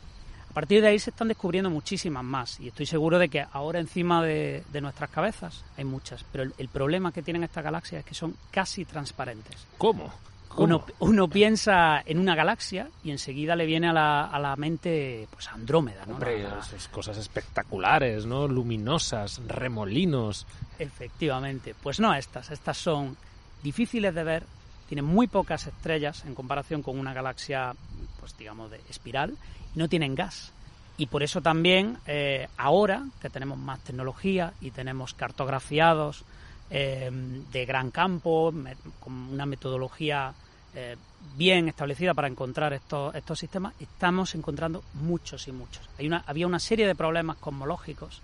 A 0.51 0.55
partir 0.55 0.81
de 0.83 0.89
ahí 0.89 0.99
se 0.99 1.11
están 1.11 1.29
descubriendo 1.29 1.69
muchísimas 1.69 2.23
más 2.23 2.61
y 2.61 2.69
estoy 2.69 2.87
seguro 2.87 3.19
de 3.19 3.29
que 3.29 3.45
ahora 3.53 3.81
encima 3.81 4.23
de, 4.23 4.63
nuestras 4.81 5.11
cabezas 5.11 5.65
hay 5.77 5.85
muchas, 5.85 6.25
pero 6.31 6.45
el, 6.45 6.55
el, 6.59 6.69
problema 6.69 7.11
que 7.11 7.23
tienen 7.23 7.43
estas 7.43 7.65
galaxias 7.65 8.01
es 8.01 8.05
que 8.07 8.15
son 8.15 8.37
casi 8.53 8.85
transparentes. 8.85 9.67
¿Cómo? 9.79 10.13
Uno, 10.57 11.29
piensa 11.29 12.03
en 12.07 12.19
una 12.19 12.35
galaxia 12.35 12.89
y 13.03 13.11
enseguida 13.11 13.57
le 13.57 13.67
viene 13.67 13.89
a 13.89 13.93
la, 13.93 14.27
a 14.27 14.39
la 14.39 14.55
mente 14.57 15.27
pues 15.31 15.49
Andrómeda, 15.49 16.05
¿no? 16.07 16.15
Hombre, 16.15 16.43
esas 16.43 16.89
cosas 16.89 17.17
espectaculares, 17.19 18.25
¿no? 18.25 18.47
Luminosas, 18.47 19.41
remolinos. 19.47 20.47
Efectivamente. 20.79 21.75
Pues 21.83 21.99
no 21.99 22.15
estas. 22.15 22.51
Estas 22.51 22.77
son 22.77 23.17
difíciles 23.63 24.15
de 24.15 24.23
ver, 24.23 24.45
tienen 24.89 25.05
muy 25.05 25.27
pocas 25.27 25.67
estrellas 25.67 26.25
en 26.25 26.35
comparación 26.35 26.83
con 26.83 26.99
una 26.99 27.13
galaxia, 27.13 27.75
pues 28.21 28.37
digamos, 28.37 28.71
de 28.71 28.81
espiral, 28.89 29.37
y 29.75 29.79
no 29.79 29.89
tienen 29.89 30.15
gas. 30.15 30.53
Y 30.97 31.07
por 31.07 31.25
eso 31.25 31.41
también, 31.41 31.99
eh, 32.07 32.47
ahora 32.57 33.05
que 33.21 33.31
tenemos 33.31 33.59
más 33.59 33.81
tecnología 33.81 34.53
y 34.61 34.71
tenemos 34.71 35.15
cartografiados 35.15 36.25
eh, 36.71 37.11
de 37.51 37.67
gran 37.67 37.91
campo, 37.91 38.53
con 39.01 39.13
una 39.13 39.47
metodología 39.47 40.33
eh, 40.75 40.97
bien 41.37 41.69
establecida 41.69 42.15
para 42.15 42.29
encontrar 42.29 42.73
estos, 42.73 43.15
estos 43.15 43.39
sistemas, 43.39 43.75
estamos 43.81 44.35
encontrando 44.35 44.83
muchos 44.95 45.49
y 45.49 45.53
muchos. 45.53 45.89
Hay 45.99 46.07
una, 46.07 46.25
había 46.27 46.47
una 46.47 46.59
serie 46.59 46.87
de 46.87 46.95
problemas 46.95 47.37
cosmológicos 47.39 48.21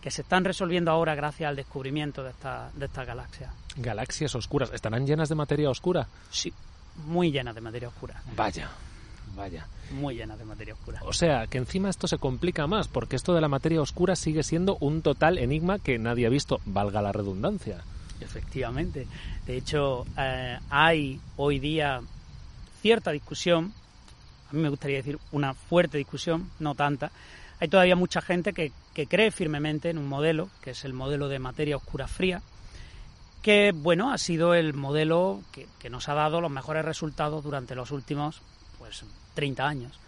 que 0.00 0.10
se 0.10 0.22
están 0.22 0.44
resolviendo 0.44 0.90
ahora 0.90 1.14
gracias 1.14 1.48
al 1.48 1.56
descubrimiento 1.56 2.22
de, 2.22 2.30
esta, 2.30 2.70
de 2.74 2.86
estas 2.86 3.06
galaxias. 3.06 3.50
Galaxias 3.76 4.34
oscuras, 4.34 4.70
¿estarán 4.72 5.06
llenas 5.06 5.28
de 5.28 5.34
materia 5.34 5.68
oscura? 5.68 6.06
Sí, 6.30 6.52
muy 7.06 7.32
llenas 7.32 7.54
de 7.54 7.60
materia 7.60 7.88
oscura. 7.88 8.22
Vaya, 8.36 8.70
vaya. 9.34 9.66
Muy 9.90 10.14
llenas 10.14 10.38
de 10.38 10.44
materia 10.44 10.74
oscura. 10.74 11.00
O 11.04 11.12
sea, 11.12 11.46
que 11.46 11.58
encima 11.58 11.90
esto 11.90 12.06
se 12.06 12.18
complica 12.18 12.66
más, 12.66 12.88
porque 12.88 13.16
esto 13.16 13.34
de 13.34 13.40
la 13.40 13.48
materia 13.48 13.80
oscura 13.80 14.16
sigue 14.16 14.42
siendo 14.42 14.76
un 14.80 15.02
total 15.02 15.38
enigma 15.38 15.78
que 15.78 15.98
nadie 15.98 16.26
ha 16.26 16.30
visto, 16.30 16.60
valga 16.64 17.02
la 17.02 17.12
redundancia. 17.12 17.82
Efectivamente. 18.20 19.06
De 19.46 19.56
hecho, 19.56 20.06
eh, 20.18 20.58
hay 20.70 21.20
hoy 21.36 21.58
día 21.58 22.00
cierta 22.80 23.10
discusión, 23.10 23.72
a 24.50 24.52
mí 24.54 24.60
me 24.60 24.68
gustaría 24.68 24.98
decir 24.98 25.18
una 25.32 25.54
fuerte 25.54 25.98
discusión, 25.98 26.50
no 26.58 26.74
tanta. 26.74 27.10
Hay 27.58 27.68
todavía 27.68 27.96
mucha 27.96 28.20
gente 28.20 28.52
que, 28.52 28.72
cree 29.08 29.30
firmemente 29.30 29.90
en 29.90 29.98
un 29.98 30.08
modelo, 30.08 30.48
que 30.62 30.70
es 30.70 30.84
el 30.84 30.92
modelo 30.92 31.28
de 31.28 31.38
materia 31.38 31.76
oscura 31.76 32.06
fría, 32.06 32.42
que 33.42 33.72
bueno, 33.74 34.12
ha 34.12 34.18
sido 34.18 34.54
el 34.54 34.74
modelo 34.74 35.40
que, 35.52 35.90
nos 35.90 36.08
ha 36.08 36.14
dado 36.14 36.40
los 36.40 36.50
mejores 36.50 36.84
resultados 36.84 37.42
durante 37.44 37.74
los 37.74 37.90
últimos 37.90 38.42
pues 38.78 39.04
30 39.34 39.66
años. 39.66 39.98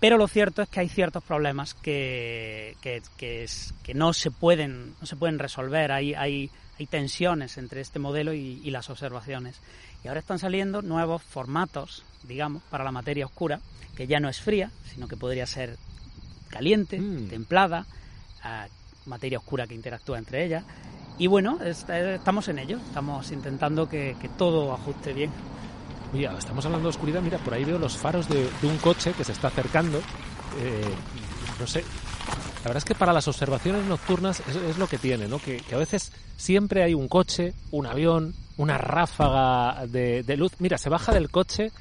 Pero 0.00 0.16
lo 0.16 0.26
cierto 0.26 0.62
es 0.62 0.68
que 0.68 0.80
hay 0.80 0.88
ciertos 0.88 1.22
problemas 1.22 1.74
que, 1.74 2.74
que, 2.80 3.02
que, 3.16 3.94
no 3.94 4.12
se 4.12 4.30
pueden 4.30 4.94
no 5.00 5.06
se 5.06 5.16
pueden 5.16 5.38
resolver. 5.38 5.92
Hay, 5.92 6.14
hay 6.14 6.50
hay 6.80 6.86
tensiones 6.86 7.58
entre 7.58 7.82
este 7.82 7.98
modelo 7.98 8.32
y, 8.32 8.70
las 8.70 8.88
observaciones. 8.88 9.60
Y 10.02 10.08
ahora 10.08 10.20
están 10.20 10.38
saliendo 10.38 10.80
nuevos 10.80 11.22
formatos, 11.22 12.04
digamos, 12.22 12.62
para 12.70 12.84
la 12.84 12.90
materia 12.90 13.26
oscura, 13.26 13.60
que 13.94 14.06
ya 14.06 14.18
no 14.18 14.30
es 14.30 14.40
fría, 14.40 14.70
sino 14.86 15.06
que 15.06 15.18
podría 15.18 15.44
ser 15.44 15.76
caliente, 16.48 16.98
mm. 16.98 17.28
templada, 17.28 17.84
materia 19.04 19.36
oscura 19.36 19.66
que 19.66 19.74
interactúa 19.74 20.16
entre 20.16 20.42
ellas. 20.42 20.64
Y 21.18 21.26
bueno, 21.26 21.58
estamos 21.62 22.48
en 22.48 22.58
ello, 22.58 22.78
estamos 22.78 23.30
intentando 23.30 23.86
que, 23.86 24.16
todo 24.38 24.72
ajuste 24.72 25.12
bien. 25.12 25.30
Mira, 26.12 26.36
estamos 26.36 26.64
hablando 26.64 26.88
de 26.88 26.90
oscuridad, 26.90 27.22
mira, 27.22 27.38
por 27.38 27.54
ahí 27.54 27.64
veo 27.64 27.78
los 27.78 27.96
faros 27.96 28.28
de, 28.28 28.48
un 28.62 28.78
coche 28.78 29.12
que 29.12 29.24
se 29.24 29.32
está 29.32 29.48
acercando. 29.48 29.98
Eh, 30.58 30.94
no 31.60 31.66
sé, 31.66 31.84
la 32.62 32.64
verdad 32.64 32.78
es 32.78 32.84
que 32.84 32.94
para 32.94 33.14
las 33.14 33.26
observaciones 33.26 33.86
nocturnas 33.86 34.42
es, 34.48 34.76
lo 34.76 34.86
que 34.86 34.98
tiene, 34.98 35.28
¿no? 35.28 35.38
Que, 35.38 35.62
a 35.72 35.76
veces 35.78 36.12
siempre 36.36 36.82
hay 36.82 36.92
un 36.92 37.08
coche, 37.08 37.54
un 37.70 37.86
avión, 37.86 38.34
una 38.58 38.76
ráfaga 38.76 39.86
de, 39.86 40.36
luz. 40.36 40.52
Mira, 40.58 40.76
se 40.76 40.90
baja 40.90 41.12
del 41.12 41.30
coche. 41.30 41.72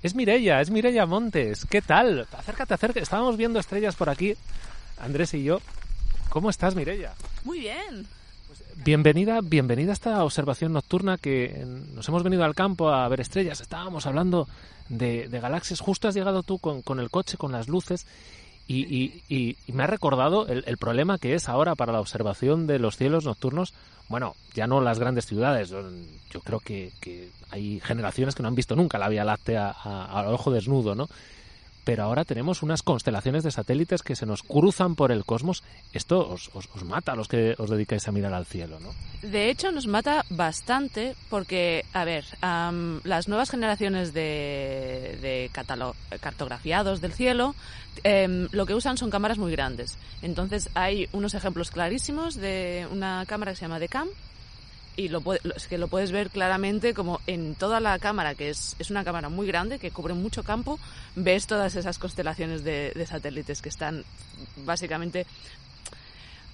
Es 0.00 0.14
Mirella, 0.14 0.60
es 0.60 0.70
Mirella 0.70 1.06
Montes. 1.06 1.66
¿Qué 1.68 1.82
tal? 1.82 2.28
Acércate, 2.36 2.74
acércate. 2.74 3.02
Estábamos 3.02 3.36
viendo 3.36 3.58
estrellas 3.58 3.96
por 3.96 4.10
aquí, 4.10 4.36
Andrés 5.00 5.34
y 5.34 5.42
yo. 5.42 5.60
¿Cómo 6.28 6.50
estás, 6.50 6.76
Mirella? 6.76 7.14
Muy 7.44 7.58
bien. 7.58 8.06
Bienvenida, 8.76 9.40
bienvenida 9.42 9.90
a 9.90 9.92
esta 9.92 10.24
observación 10.24 10.72
nocturna 10.72 11.18
que 11.18 11.64
nos 11.94 12.08
hemos 12.08 12.22
venido 12.22 12.44
al 12.44 12.54
campo 12.54 12.90
a 12.90 13.06
ver 13.08 13.20
estrellas. 13.20 13.60
Estábamos 13.60 14.06
hablando 14.06 14.48
de, 14.88 15.28
galaxias. 15.28 15.80
Justo 15.80 16.08
has 16.08 16.14
llegado 16.14 16.42
tú 16.42 16.58
con, 16.58 16.82
con 16.82 16.98
el 16.98 17.10
coche, 17.10 17.36
con 17.36 17.52
las 17.52 17.68
luces 17.68 18.06
y, 18.66 19.22
y, 19.28 19.56
me 19.72 19.82
ha 19.82 19.86
recordado 19.86 20.46
el, 20.46 20.78
problema 20.78 21.18
que 21.18 21.34
es 21.34 21.48
ahora 21.48 21.74
para 21.74 21.92
la 21.92 22.00
observación 22.00 22.66
de 22.66 22.78
los 22.78 22.96
cielos 22.96 23.24
nocturnos. 23.24 23.74
Bueno, 24.08 24.34
ya 24.54 24.66
no 24.66 24.80
las 24.80 24.98
grandes 24.98 25.26
ciudades. 25.26 25.70
Yo 25.70 26.40
creo 26.40 26.60
que, 26.60 26.92
hay 27.50 27.80
generaciones 27.80 28.34
que 28.34 28.42
no 28.42 28.48
han 28.48 28.54
visto 28.54 28.76
nunca 28.76 28.98
la 28.98 29.08
Vía 29.08 29.24
Láctea 29.24 29.70
al 29.70 30.28
ojo 30.28 30.50
desnudo, 30.50 30.94
¿no? 30.94 31.08
Pero 31.84 32.04
ahora 32.04 32.24
tenemos 32.24 32.62
unas 32.62 32.82
constelaciones 32.82 33.42
de 33.44 33.50
satélites 33.50 34.02
que 34.02 34.16
se 34.16 34.26
nos 34.26 34.42
cruzan 34.42 34.94
por 34.94 35.10
el 35.12 35.24
cosmos. 35.24 35.62
Esto 35.92 36.28
os, 36.28 36.50
mata 36.84 37.12
a 37.12 37.16
los 37.16 37.28
que 37.28 37.54
os 37.58 37.70
dedicáis 37.70 38.06
a 38.08 38.12
mirar 38.12 38.32
al 38.34 38.46
cielo, 38.46 38.78
¿no? 38.80 38.90
De 39.22 39.50
hecho, 39.50 39.72
nos 39.72 39.86
mata 39.86 40.24
bastante 40.30 41.14
porque, 41.28 41.84
a 41.92 42.04
ver, 42.04 42.24
las 43.04 43.28
nuevas 43.28 43.50
generaciones 43.50 44.12
de, 44.12 45.50
cartografiados 46.20 47.00
del 47.00 47.12
cielo 47.12 47.54
em, 48.04 48.48
lo 48.52 48.66
que 48.66 48.74
usan 48.74 48.96
son 48.96 49.10
cámaras 49.10 49.38
muy 49.38 49.52
grandes. 49.52 49.98
Entonces, 50.22 50.70
hay 50.74 51.08
unos 51.12 51.34
ejemplos 51.34 51.70
clarísimos 51.70 52.36
de 52.36 52.86
una 52.90 53.24
cámara 53.26 53.52
que 53.52 53.56
se 53.56 53.62
llama 53.62 53.78
DECAM, 53.78 54.08
y 54.96 55.08
lo, 55.08 55.22
es 55.32 55.68
que 55.68 55.78
lo 55.78 55.88
puedes 55.88 56.12
ver 56.12 56.30
claramente 56.30 56.94
como 56.94 57.20
en 57.26 57.54
toda 57.54 57.80
la 57.80 57.98
cámara, 57.98 58.34
que 58.34 58.50
es, 58.50 58.76
es 58.78 58.90
una 58.90 59.04
cámara 59.04 59.28
muy 59.28 59.46
grande, 59.46 59.78
que 59.78 59.90
cubre 59.90 60.14
mucho 60.14 60.42
campo, 60.42 60.78
ves 61.16 61.46
todas 61.46 61.76
esas 61.76 61.98
constelaciones 61.98 62.62
de, 62.64 62.92
satélites 63.06 63.62
que 63.62 63.68
están 63.68 64.04
básicamente, 64.64 65.26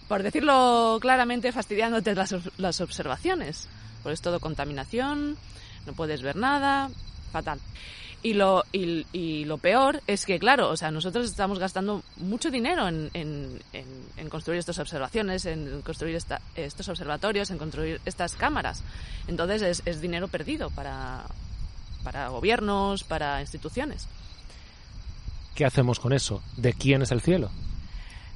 por 0.07 0.23
decirlo 0.23 0.99
claramente, 1.01 1.53
fastidiándote 1.53 2.15
las, 2.15 2.35
las 2.59 2.81
observaciones. 2.81 3.69
Pues 4.03 4.15
es 4.15 4.23
todo 4.23 4.39
contaminación, 4.39 5.37
no 5.87 5.93
puedes 5.93 6.23
ver 6.23 6.37
nada, 6.37 6.89
fatal. 7.33 7.59
Y 8.21 8.35
lo, 8.35 8.65
y, 8.73 9.45
lo 9.45 9.59
peor 9.59 10.03
es 10.09 10.27
que, 10.27 10.41
claro, 10.41 10.71
o 10.71 10.77
sea, 10.77 10.91
nosotros 10.91 11.27
estamos 11.27 11.61
gastando 11.61 12.03
mucho 12.17 12.51
dinero 12.51 12.89
en, 12.89 13.11
en, 13.15 14.29
construir 14.29 14.59
estas 14.59 14.81
observaciones, 14.81 15.47
en 15.47 15.83
construir 15.83 16.19
estos 16.57 16.89
observatorios, 16.89 17.51
en 17.51 17.59
construir 17.59 18.01
estas 18.05 18.35
cámaras. 18.35 18.83
Entonces 19.29 19.63
es, 19.63 19.83
es 19.87 20.01
dinero 20.01 20.27
perdido 20.27 20.71
para, 20.71 21.27
para 22.03 22.29
gobiernos, 22.29 23.05
para 23.05 23.41
instituciones. 23.41 24.09
¿Qué 25.55 25.65
hacemos 25.65 26.01
con 26.01 26.13
eso? 26.13 26.43
¿De 26.57 26.73
quién 26.73 27.03
es 27.03 27.13
el 27.13 27.21
cielo? 27.21 27.51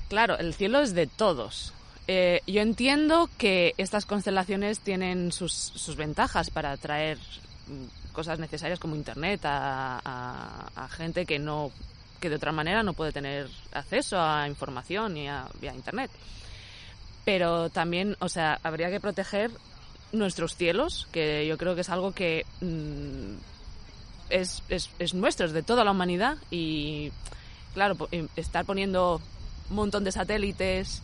Claro, 0.08 0.38
el 0.38 0.54
cielo 0.54 0.80
es 0.80 0.94
de 0.94 1.08
todos. 1.08 1.72
eh, 2.06 2.40
yo 2.46 2.60
entiendo 2.62 3.28
que 3.36 3.74
estas 3.78 4.06
constelaciones 4.06 4.78
tienen 4.80 5.32
sus, 5.32 5.52
sus 5.52 5.96
ventajas 5.96 6.50
para 6.50 6.72
atraer 6.72 7.18
cosas 8.12 8.38
necesarias 8.38 8.78
como 8.78 8.96
Internet 8.96 9.40
a, 9.44 10.88
gente 10.90 11.26
que 11.26 11.38
no 11.38 11.70
que 12.20 12.28
de 12.28 12.36
otra 12.36 12.52
manera 12.52 12.84
no 12.84 12.92
puede 12.92 13.10
tener 13.10 13.48
acceso 13.72 14.20
a 14.20 14.46
información 14.46 15.16
y 15.16 15.28
a, 15.28 15.46
y 15.60 15.66
Internet. 15.66 16.10
Pero 17.24 17.68
también, 17.70 18.16
o 18.20 18.28
sea, 18.28 18.60
habría 18.62 18.90
que 18.90 19.00
proteger 19.00 19.50
nuestros 20.12 20.54
cielos, 20.54 21.08
que 21.10 21.46
yo 21.46 21.58
creo 21.58 21.74
que 21.74 21.80
es 21.80 21.90
algo 21.90 22.12
que 22.12 22.46
mmm, 22.60 23.34
es, 24.30 24.62
es, 24.68 24.90
es, 24.98 25.14
nuestro, 25.14 25.46
es 25.46 25.52
de 25.52 25.62
toda 25.62 25.84
la 25.84 25.90
humanidad 25.90 26.38
y, 26.50 27.10
claro, 27.74 27.96
estar 28.36 28.64
poniendo 28.64 29.20
un 29.70 29.76
montón 29.76 30.04
de 30.04 30.12
satélites 30.12 31.02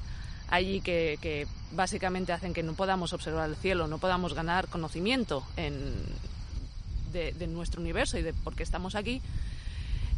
allí 0.50 0.80
que, 0.80 1.18
que, 1.20 1.46
básicamente 1.72 2.32
hacen 2.32 2.54
que 2.54 2.62
no 2.62 2.72
podamos 2.72 3.12
observar 3.12 3.50
el 3.50 3.56
cielo, 3.56 3.88
no 3.88 3.98
podamos 3.98 4.34
ganar 4.34 4.68
conocimiento 4.68 5.44
en, 5.56 5.82
de, 7.12 7.32
de, 7.32 7.46
nuestro 7.46 7.80
universo 7.80 8.18
y 8.18 8.22
de 8.22 8.32
por 8.32 8.54
qué 8.54 8.62
estamos 8.62 8.94
aquí, 8.94 9.20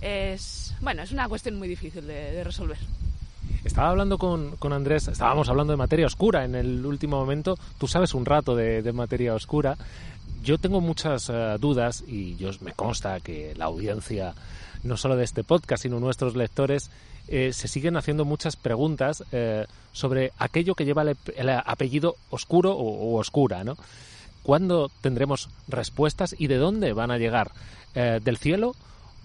es, 0.00 0.74
bueno, 0.80 1.02
es 1.02 1.12
una 1.12 1.28
cuestión 1.28 1.56
muy 1.58 1.68
difícil 1.68 2.06
de, 2.06 2.32
de 2.32 2.44
resolver. 2.44 2.78
Estaba 3.64 3.90
hablando 3.90 4.16
con, 4.16 4.56
con, 4.56 4.72
Andrés, 4.72 5.08
estábamos 5.08 5.48
hablando 5.48 5.72
de 5.72 5.76
materia 5.76 6.06
oscura 6.06 6.44
en 6.44 6.54
el 6.54 6.84
último 6.86 7.18
momento. 7.18 7.58
Tú 7.78 7.86
sabes 7.86 8.14
un 8.14 8.24
rato 8.24 8.56
de, 8.56 8.82
de 8.82 8.92
materia 8.92 9.34
oscura. 9.34 9.76
Yo 10.42 10.56
tengo 10.56 10.80
muchas 10.80 11.28
uh, 11.28 11.58
dudas 11.58 12.02
y 12.06 12.36
yo 12.36 12.50
me 12.62 12.72
consta 12.72 13.20
que 13.20 13.54
la 13.56 13.66
audiencia, 13.66 14.34
no 14.82 14.96
solo 14.96 15.16
de 15.16 15.24
este 15.24 15.44
podcast, 15.44 15.82
sino 15.82 16.00
nuestros 16.00 16.36
lectores, 16.36 16.90
eh, 17.28 17.52
se 17.52 17.68
siguen 17.68 17.96
haciendo 17.96 18.24
muchas 18.24 18.56
preguntas 18.56 19.22
eh, 19.30 19.66
sobre 19.92 20.32
aquello 20.38 20.74
que 20.74 20.86
lleva 20.86 21.02
el, 21.02 21.16
el 21.36 21.50
apellido 21.50 22.16
oscuro 22.30 22.72
o, 22.72 23.14
o, 23.14 23.18
oscura, 23.18 23.62
¿no? 23.62 23.76
¿Cuándo 24.42 24.90
tendremos 25.00 25.48
respuestas 25.68 26.34
y 26.38 26.46
de 26.46 26.56
dónde 26.56 26.92
van 26.92 27.10
a 27.10 27.18
llegar? 27.18 27.52
Eh, 27.94 28.20
¿Del 28.22 28.38
cielo 28.38 28.74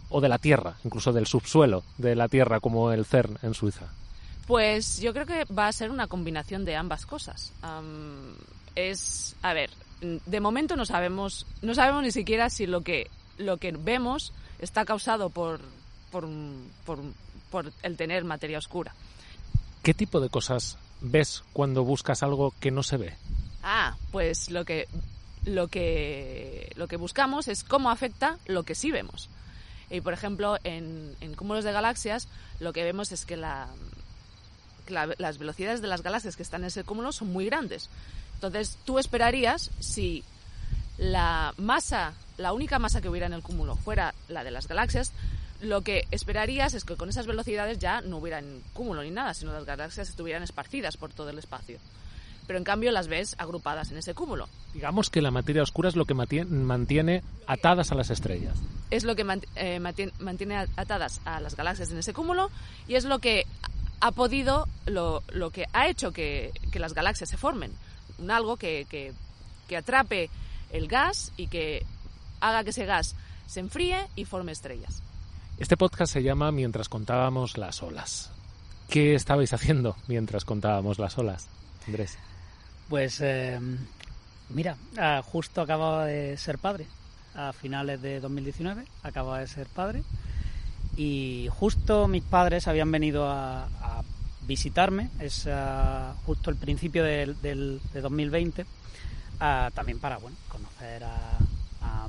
o 0.10 0.22
de 0.22 0.30
la 0.30 0.38
tierra, 0.38 0.78
incluso 0.84 1.14
del 1.14 1.28
subsuelo 1.28 1.84
de 1.98 2.16
la 2.16 2.28
tierra, 2.28 2.60
como 2.60 2.92
el 2.92 3.06
CERN 3.06 3.38
en 3.42 3.54
Suiza? 3.54 3.88
Pues 4.48 5.00
yo 5.00 5.14
creo 5.14 5.26
que 5.26 5.46
va 5.46 5.68
a 5.68 5.74
ser 5.74 5.90
una 5.90 6.08
combinación 6.08 6.66
de 6.66 6.76
ambas 6.76 7.06
cosas. 7.06 7.52
Um, 7.64 8.36
es, 8.76 9.36
a 9.42 9.54
ver, 9.54 9.72
de 10.02 10.40
momento 10.40 10.76
no 10.76 10.86
sabemos, 10.86 11.48
no 11.62 11.74
sabemos 11.74 12.04
ni 12.04 12.12
siquiera 12.12 12.50
si 12.50 12.68
lo 12.68 12.82
que 12.82 13.10
lo 13.38 13.58
que 13.58 13.72
vemos 13.72 14.34
está 14.60 14.86
causado 14.86 15.30
por 15.30 15.60
por, 16.12 16.28
por, 16.86 17.00
por 17.52 17.74
el 17.84 17.98
tener 17.98 18.24
materia 18.24 18.58
oscura. 18.58 18.94
¿Qué 19.84 19.94
tipo 19.94 20.22
de 20.22 20.30
cosas 20.30 20.78
ves 21.02 21.44
cuando 21.52 21.84
buscas 21.84 22.24
algo 22.24 22.54
que 22.60 22.72
no 22.72 22.84
se 22.84 22.98
ve? 22.98 23.16
Ah, 23.68 23.98
pues 24.12 24.52
lo 24.52 24.64
que 24.64 24.88
lo 25.44 25.68
que 25.68 26.72
lo 26.76 26.88
que 26.88 26.98
buscamos 26.98 27.48
es 27.48 27.64
cómo 27.64 27.90
afecta 27.90 28.38
lo 28.46 28.62
que 28.62 28.76
sí 28.76 28.92
vemos. 28.92 29.28
Y 29.90 30.02
por 30.02 30.14
ejemplo, 30.14 30.58
en, 30.64 31.16
en 31.20 31.34
cúmulos 31.34 31.64
de 31.64 31.72
galaxias, 31.72 32.28
lo 32.60 32.74
que 32.74 32.84
vemos 32.84 33.12
es 33.12 33.26
que 33.26 33.38
la, 33.38 33.68
la, 34.88 35.10
las 35.18 35.40
velocidades 35.40 35.82
de 35.82 35.88
las 35.88 36.04
galaxias 36.04 36.36
que 36.36 36.44
están 36.44 36.62
en 36.62 36.68
ese 36.68 36.84
cúmulo 36.84 37.12
son 37.12 37.34
muy 37.34 37.46
grandes. 37.48 37.90
Entonces, 38.36 38.78
tú 38.86 39.00
esperarías 39.00 39.72
si 39.80 40.24
la 41.00 41.54
masa, 41.58 42.14
la 42.38 42.54
única 42.54 42.78
masa 42.78 43.02
que 43.02 43.10
hubiera 43.10 43.26
en 43.26 43.34
el 43.34 43.42
cúmulo 43.42 43.76
fuera 43.78 44.14
la 44.28 44.44
de 44.44 44.52
las 44.52 44.68
galaxias, 44.68 45.12
lo 45.62 45.82
que 45.82 46.08
esperarías 46.12 46.76
es 46.76 46.84
que 46.84 46.98
con 46.98 47.10
esas 47.10 47.26
velocidades 47.26 47.80
ya 47.80 48.02
no 48.02 48.18
hubiera 48.18 48.44
cúmulo 48.74 49.02
ni 49.02 49.10
nada, 49.10 49.34
sino 49.34 49.54
las 49.54 49.66
galaxias 49.66 50.10
estuvieran 50.10 50.44
esparcidas 50.44 50.98
por 50.98 51.12
todo 51.12 51.30
el 51.32 51.40
espacio. 51.40 51.80
Pero 52.48 52.60
en 52.60 52.64
cambio 52.64 52.92
las 52.92 53.08
ves 53.08 53.36
agrupadas 53.38 53.92
en 53.92 53.98
ese 53.98 54.14
cúmulo. 54.14 54.48
Digamos 54.74 55.10
que 55.10 55.22
la 55.22 55.32
materia 55.32 55.64
oscura 55.64 55.90
es 55.90 55.96
lo 55.96 56.06
que 56.06 56.14
mantiene 56.14 57.24
atadas 57.48 57.92
a 57.92 57.96
las 57.96 58.10
estrellas. 58.10 58.58
Es 58.92 59.04
lo 59.04 59.16
que 59.16 59.26
eh, 59.56 59.80
mantiene 59.80 60.58
atadas 60.76 61.22
a 61.26 61.40
las 61.40 61.56
galaxias 61.56 61.92
en 61.92 61.98
ese 61.98 62.14
cúmulo 62.14 62.52
y 62.88 62.96
es 62.96 63.06
lo 63.06 63.20
que 63.20 63.46
ha 64.00 64.12
podido, 64.12 64.68
lo, 64.86 65.24
lo 65.32 65.52
que 65.52 65.66
ha 65.74 65.88
hecho 65.88 66.12
que, 66.12 66.52
que, 66.72 66.80
las 66.80 66.94
galaxias 66.94 67.30
se 67.30 67.38
formen. 67.38 67.72
Un 68.20 68.30
algo 68.30 68.58
que, 68.58 68.86
que, 68.90 69.14
que 69.68 69.78
atrape 69.78 70.30
el 70.72 70.88
gas 70.88 71.32
y 71.38 71.48
que 71.48 71.86
haga 72.42 72.64
que 72.64 72.70
ese 72.70 72.86
gas 72.86 73.16
se 73.48 73.60
enfríe 73.60 74.08
y 74.16 74.26
forme 74.26 74.52
estrellas. 74.52 75.02
Este 75.58 75.78
podcast 75.78 76.12
se 76.12 76.22
llama 76.22 76.52
Mientras 76.52 76.90
contábamos 76.90 77.58
las 77.58 77.82
olas. 77.82 78.32
¿Qué 78.90 79.16
estabais 79.16 79.54
haciendo 79.54 79.96
mientras 80.08 80.46
contábamos 80.46 81.00
las 81.00 81.18
olas, 81.18 81.48
Andrés? 81.88 82.18
Pues 82.90 83.20
eh, 83.22 83.60
mira, 84.50 84.78
uh, 84.98 85.22
justo 85.24 85.62
acababa 85.62 86.06
de 86.06 86.38
ser 86.38 86.58
padre. 86.58 86.86
A 87.36 87.52
finales 87.52 88.02
de 88.02 88.22
2019 88.22 88.86
acababa 89.04 89.40
de 89.40 89.48
ser 89.48 89.68
padre 89.68 90.04
y 90.96 91.50
justo 91.52 92.08
mis 92.08 92.24
padres 92.24 92.68
habían 92.68 92.92
venido 92.92 93.30
a, 93.30 93.68
visitarme, 94.48 95.10
es 95.20 95.48
uh, 95.48 96.14
justo 96.24 96.52
el 96.52 96.56
principio 96.56 97.04
del, 97.04 97.36
de 97.42 98.02
2020, 98.02 98.62
uh, 98.62 99.72
también 99.74 99.98
para 100.00 100.18
bueno, 100.18 100.38
conocer 100.48 101.04
a, 101.04 101.40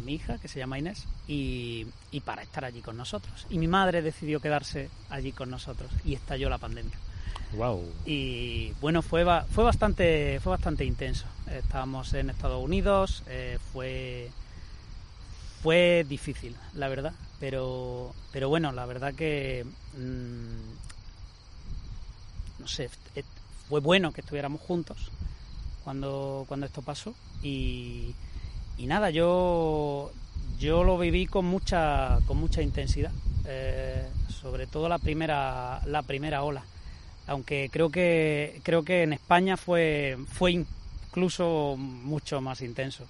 mi 0.05 0.13
hija, 0.13 0.37
que 0.37 0.47
se 0.47 0.59
llama 0.59 0.79
Inés, 0.79 1.07
y, 1.27 1.87
para 2.25 2.43
estar 2.43 2.67
allí 2.67 2.83
con 2.83 2.99
nosotros. 2.99 3.47
Y 3.49 3.59
mi 3.59 3.67
madre 3.67 4.03
decidió 4.03 4.41
quedarse 4.41 4.91
allí 5.09 5.33
con 5.33 5.51
nosotros 5.51 5.91
y 6.05 6.15
estalló 6.15 6.51
la 6.51 6.59
pandemia. 6.59 6.97
Y 8.05 8.73
bueno, 8.81 9.03
fue, 9.03 9.25
fue, 9.51 9.65
bastante, 9.65 10.41
fue 10.41 10.51
bastante 10.51 10.85
intenso. 10.85 11.27
Estábamos 11.51 12.13
en 12.15 12.31
Estados 12.31 12.63
Unidos, 12.63 13.23
eh, 13.29 13.59
fue, 13.73 14.31
fue 15.63 16.05
difícil, 16.09 16.57
la 16.75 16.89
verdad 16.89 17.13
pero 17.39 18.15
pero 18.33 18.49
bueno 18.49 18.73
la 18.73 18.87
verdad 18.87 19.15
que 19.15 19.65
mmm, 19.97 20.71
no 22.61 22.67
sé 22.67 22.91
fue 23.69 23.81
bueno 23.81 24.13
que 24.13 24.21
estuviéramos 24.21 24.61
juntos 24.61 25.11
cuando 25.85 26.45
cuando 26.49 26.67
esto 26.67 26.83
pasó. 26.83 27.15
Y, 27.43 28.15
y 28.79 28.87
nada 28.87 29.11
yo 29.11 30.11
yo 30.59 30.85
lo 30.85 30.99
viví 30.99 31.27
con 31.27 31.45
mucha 31.45 32.19
con 32.27 32.39
mucha 32.39 32.63
intensidad 32.63 33.13
eh, 33.45 34.09
sobre 34.41 34.67
todo 34.67 34.89
la 34.89 34.99
primera 34.99 35.81
la 35.87 36.03
primera 36.03 36.43
ola 36.43 36.63
aunque 37.27 37.69
creo 37.73 37.91
que 37.91 38.61
creo 38.63 38.85
que 38.85 39.03
en 39.03 39.13
España 39.13 39.57
fue 39.57 40.17
fue 40.33 40.53
incluso 40.53 41.77
mucho 41.79 42.41
más 42.41 42.61
intenso 42.61 43.07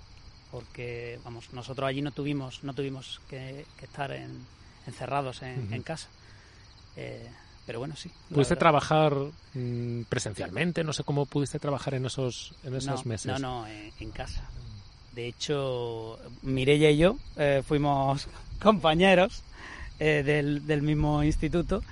porque 0.51 1.19
vamos 1.25 1.53
nosotros 1.53 1.89
allí 1.89 2.03
no 2.03 2.13
tuvimos 2.13 2.65
no 2.65 2.73
tuvimos 2.73 3.21
que, 3.29 3.67
que 3.79 3.85
estar 3.85 4.11
en, 4.13 4.47
encerrados 4.87 5.43
en, 5.43 5.61
uh 5.61 5.67
-huh. 5.69 5.75
en 5.75 5.83
casa. 5.83 6.09
Eh, 6.97 7.29
pero 7.67 7.81
bueno 7.81 7.95
sí 7.97 8.11
pudiste 8.33 8.57
trabajar 8.57 9.13
mmm, 9.53 10.03
presencialmente 10.09 10.83
no 10.85 10.93
sé 10.93 11.05
cómo 11.05 11.27
pudiste 11.27 11.59
trabajar 11.59 11.95
en 11.95 12.07
esos 12.07 12.55
en 12.65 12.75
esos 12.75 13.05
no, 13.05 13.09
meses. 13.11 13.27
no 13.27 13.39
no 13.39 13.67
en, 13.67 13.93
en, 14.01 14.11
casa. 14.13 14.49
De 15.13 15.27
hecho 15.27 16.19
Mireia 16.43 16.91
y 16.91 16.99
yo 16.99 17.19
eh, 17.37 17.63
fuimos 17.67 18.29
compañeros 18.63 19.43
eh, 19.99 20.23
del, 20.25 20.67
del 20.67 20.83
mismo 20.83 21.23
instituto 21.23 21.83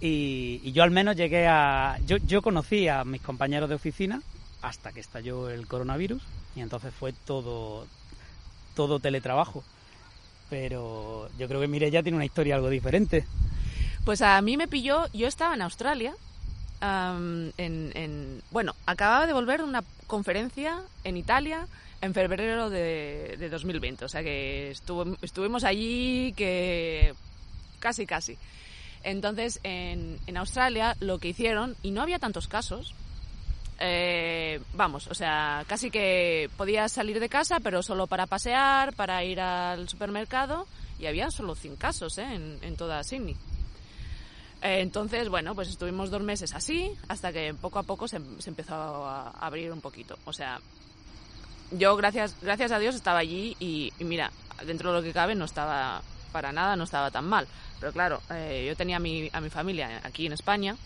y, 0.00 0.60
y, 0.62 0.72
yo 0.72 0.82
al 0.82 0.90
menos 0.90 1.16
llegué 1.16 1.46
a 1.46 1.98
yo, 2.06 2.18
yo 2.18 2.42
conocí 2.42 2.88
a 2.88 3.04
mis 3.04 3.20
compañeros 3.20 3.68
de 3.68 3.74
oficina 3.74 4.22
hasta 4.62 4.92
que 4.92 5.00
estalló 5.00 5.50
el 5.50 5.66
coronavirus 5.66 6.22
y 6.56 6.60
entonces 6.60 6.92
fue 6.94 7.12
todo 7.12 7.86
todo 8.74 9.00
teletrabajo. 9.00 9.64
Pero 10.50 11.28
yo 11.36 11.48
creo 11.48 11.60
que 11.60 11.66
Mireia 11.66 12.02
tiene 12.02 12.16
una 12.16 12.24
historia 12.24 12.54
algo 12.54 12.70
diferente. 12.70 13.26
Pues 14.04 14.22
a 14.22 14.40
mí 14.40 14.56
me 14.56 14.68
pilló, 14.68 15.06
yo 15.12 15.26
estaba 15.26 15.54
en 15.54 15.62
Australia, 15.62 16.14
um, 16.80 17.50
en, 17.58 17.92
en, 17.94 18.42
bueno, 18.50 18.74
acababa 18.86 19.26
de 19.26 19.32
volver 19.32 19.60
de 19.60 19.64
una 19.64 19.82
conferencia 20.06 20.80
en 21.04 21.16
Italia 21.16 21.66
en 22.00 22.14
febrero 22.14 22.70
de, 22.70 23.36
de 23.38 23.48
2020, 23.48 24.04
o 24.04 24.08
sea 24.08 24.22
que 24.22 24.70
estuvo, 24.70 25.04
estuvimos 25.20 25.64
allí 25.64 26.32
que 26.36 27.14
casi, 27.80 28.06
casi. 28.06 28.38
Entonces, 29.10 29.58
en, 29.62 30.18
Australia 30.36 30.96
lo 31.00 31.18
que 31.18 31.28
hicieron, 31.28 31.76
y 31.82 31.90
no 31.90 32.02
había 32.02 32.18
tantos 32.18 32.46
casos, 32.46 32.94
eh, 33.80 34.60
vamos, 34.74 35.06
o 35.06 35.14
sea, 35.14 35.64
casi 35.66 35.90
que 35.90 36.50
podías 36.56 36.92
salir 36.92 37.18
de 37.18 37.28
casa, 37.28 37.58
pero 37.60 37.82
solo 37.82 38.06
para 38.06 38.26
pasear, 38.26 38.94
para 38.94 39.24
ir 39.24 39.40
al 39.40 39.88
supermercado, 39.88 40.66
y 40.98 41.06
había 41.06 41.30
solo 41.30 41.54
100 41.54 41.76
casos 41.76 42.18
¿eh? 42.18 42.26
en, 42.60 42.76
toda 42.76 43.02
Sydney. 43.02 43.36
Eh, 44.62 44.80
entonces, 44.80 45.28
bueno, 45.28 45.54
pues 45.54 45.68
estuvimos 45.68 46.10
dos 46.10 46.22
meses 46.22 46.54
así, 46.54 46.92
hasta 47.08 47.32
que 47.32 47.54
poco 47.54 47.78
a 47.78 47.84
poco 47.84 48.08
se, 48.08 48.20
se 48.40 48.50
empezó 48.50 48.74
a, 48.74 49.30
abrir 49.30 49.72
un 49.72 49.80
poquito. 49.80 50.18
O 50.26 50.32
sea, 50.32 50.60
yo, 51.70 51.96
gracias, 51.96 52.36
gracias 52.42 52.72
a 52.72 52.78
Dios, 52.78 52.94
estaba 52.94 53.20
allí 53.20 53.56
y, 53.58 53.92
mira, 54.00 54.32
dentro 54.66 54.90
de 54.92 54.98
lo 54.98 55.02
que 55.02 55.12
cabe, 55.12 55.34
no 55.34 55.46
estaba 55.46 56.02
para 56.32 56.52
nada, 56.52 56.76
no 56.76 56.84
estaba 56.84 57.10
tan 57.10 57.24
mal. 57.24 57.48
Pero 57.80 57.92
claro, 57.92 58.20
eh, 58.30 58.64
yo 58.66 58.76
tenía 58.76 58.96
a 58.96 59.00
mi, 59.00 59.30
a 59.32 59.40
mi 59.40 59.50
familia 59.50 60.00
aquí 60.02 60.26
en 60.26 60.32
España 60.32 60.76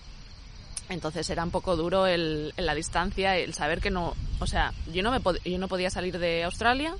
Entonces 0.88 1.28
era 1.30 1.42
un 1.42 1.50
poco 1.50 1.76
duro 1.76 2.06
el, 2.06 2.52
la 2.56 2.74
distancia, 2.74 3.36
el 3.36 3.54
saber 3.54 3.80
que 3.80 3.90
no, 3.90 4.14
o 4.40 4.46
sea, 4.46 4.72
yo 4.92 5.02
no 5.02 5.10
me 5.10 5.20
yo 5.44 5.58
no 5.58 5.68
podía 5.68 5.90
salir 5.90 6.18
de 6.18 6.44
Australia 6.44 6.94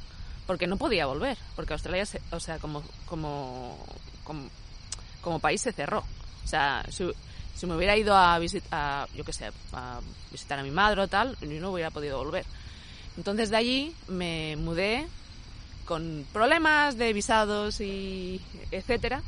porque 0.47 0.67
no 0.67 0.77
podía 0.77 1.07
volver, 1.07 1.37
porque 1.55 1.73
Australia, 1.73 2.05
o 2.31 2.41
sea, 2.41 2.59
como, 2.59 2.83
como, 3.07 3.79
como, 5.21 5.39
país 5.39 5.61
se 5.61 5.73
cerró. 5.73 6.05
O 6.45 6.47
sea, 6.47 6.85
si, 6.91 7.11
si 7.55 7.67
me 7.67 7.77
hubiera 7.77 7.97
ido 7.97 8.17
a 8.17 8.39
visitar, 8.39 9.09
yo 9.15 9.25
qué 9.25 9.33
sé, 9.33 9.51
a 9.73 10.01
visitar 10.31 10.59
a 10.59 10.63
mi 10.63 10.71
madre 10.71 11.03
o 11.03 11.09
tal, 11.09 11.37
yo 11.41 11.61
no 11.61 11.71
hubiera 11.71 11.91
podido 11.91 12.19
volver. 12.19 12.45
Entonces 13.17 13.51
de 13.51 13.57
allí 13.57 13.95
me 14.09 14.57
mudé 14.57 15.07
con 15.85 16.27
problemas 16.33 16.97
de 16.97 17.13
visados 17.13 17.81
y 17.81 18.41
etcétera. 18.71 19.23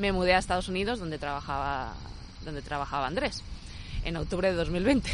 Me 0.00 0.12
mudé 0.12 0.34
a 0.34 0.38
Estados 0.38 0.68
Unidos 0.68 0.98
donde 0.98 1.18
trabajaba 1.18 1.92
donde 2.44 2.62
trabajaba 2.62 3.06
Andrés 3.06 3.42
en 4.04 4.16
octubre 4.16 4.50
de 4.50 4.56
2020. 4.56 5.10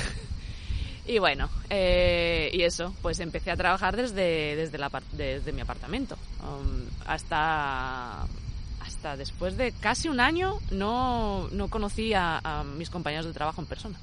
y 1.07 1.18
bueno, 1.18 1.49
eh, 1.70 2.51
y 2.53 2.62
eso, 2.62 2.94
pues 3.03 3.18
empecé 3.18 3.51
a 3.51 3.57
trabajar 3.57 3.96
desde, 3.96 4.55
desde, 4.57 5.53
mi 5.53 5.61
apartamento. 5.61 6.16
Um, 6.40 6.85
hasta, 7.05 8.22
hasta 8.81 9.16
después 9.16 9.57
de 9.57 9.72
casi 9.72 10.09
un 10.09 10.20
año 10.20 10.61
no, 10.70 11.49
no 11.51 11.68
conocí 11.68 12.12
a, 12.14 12.64
mis 12.77 12.88
compañeros 12.88 13.27
de 13.27 13.33
trabajo 13.33 13.61
en 13.61 13.66
persona. 13.66 13.99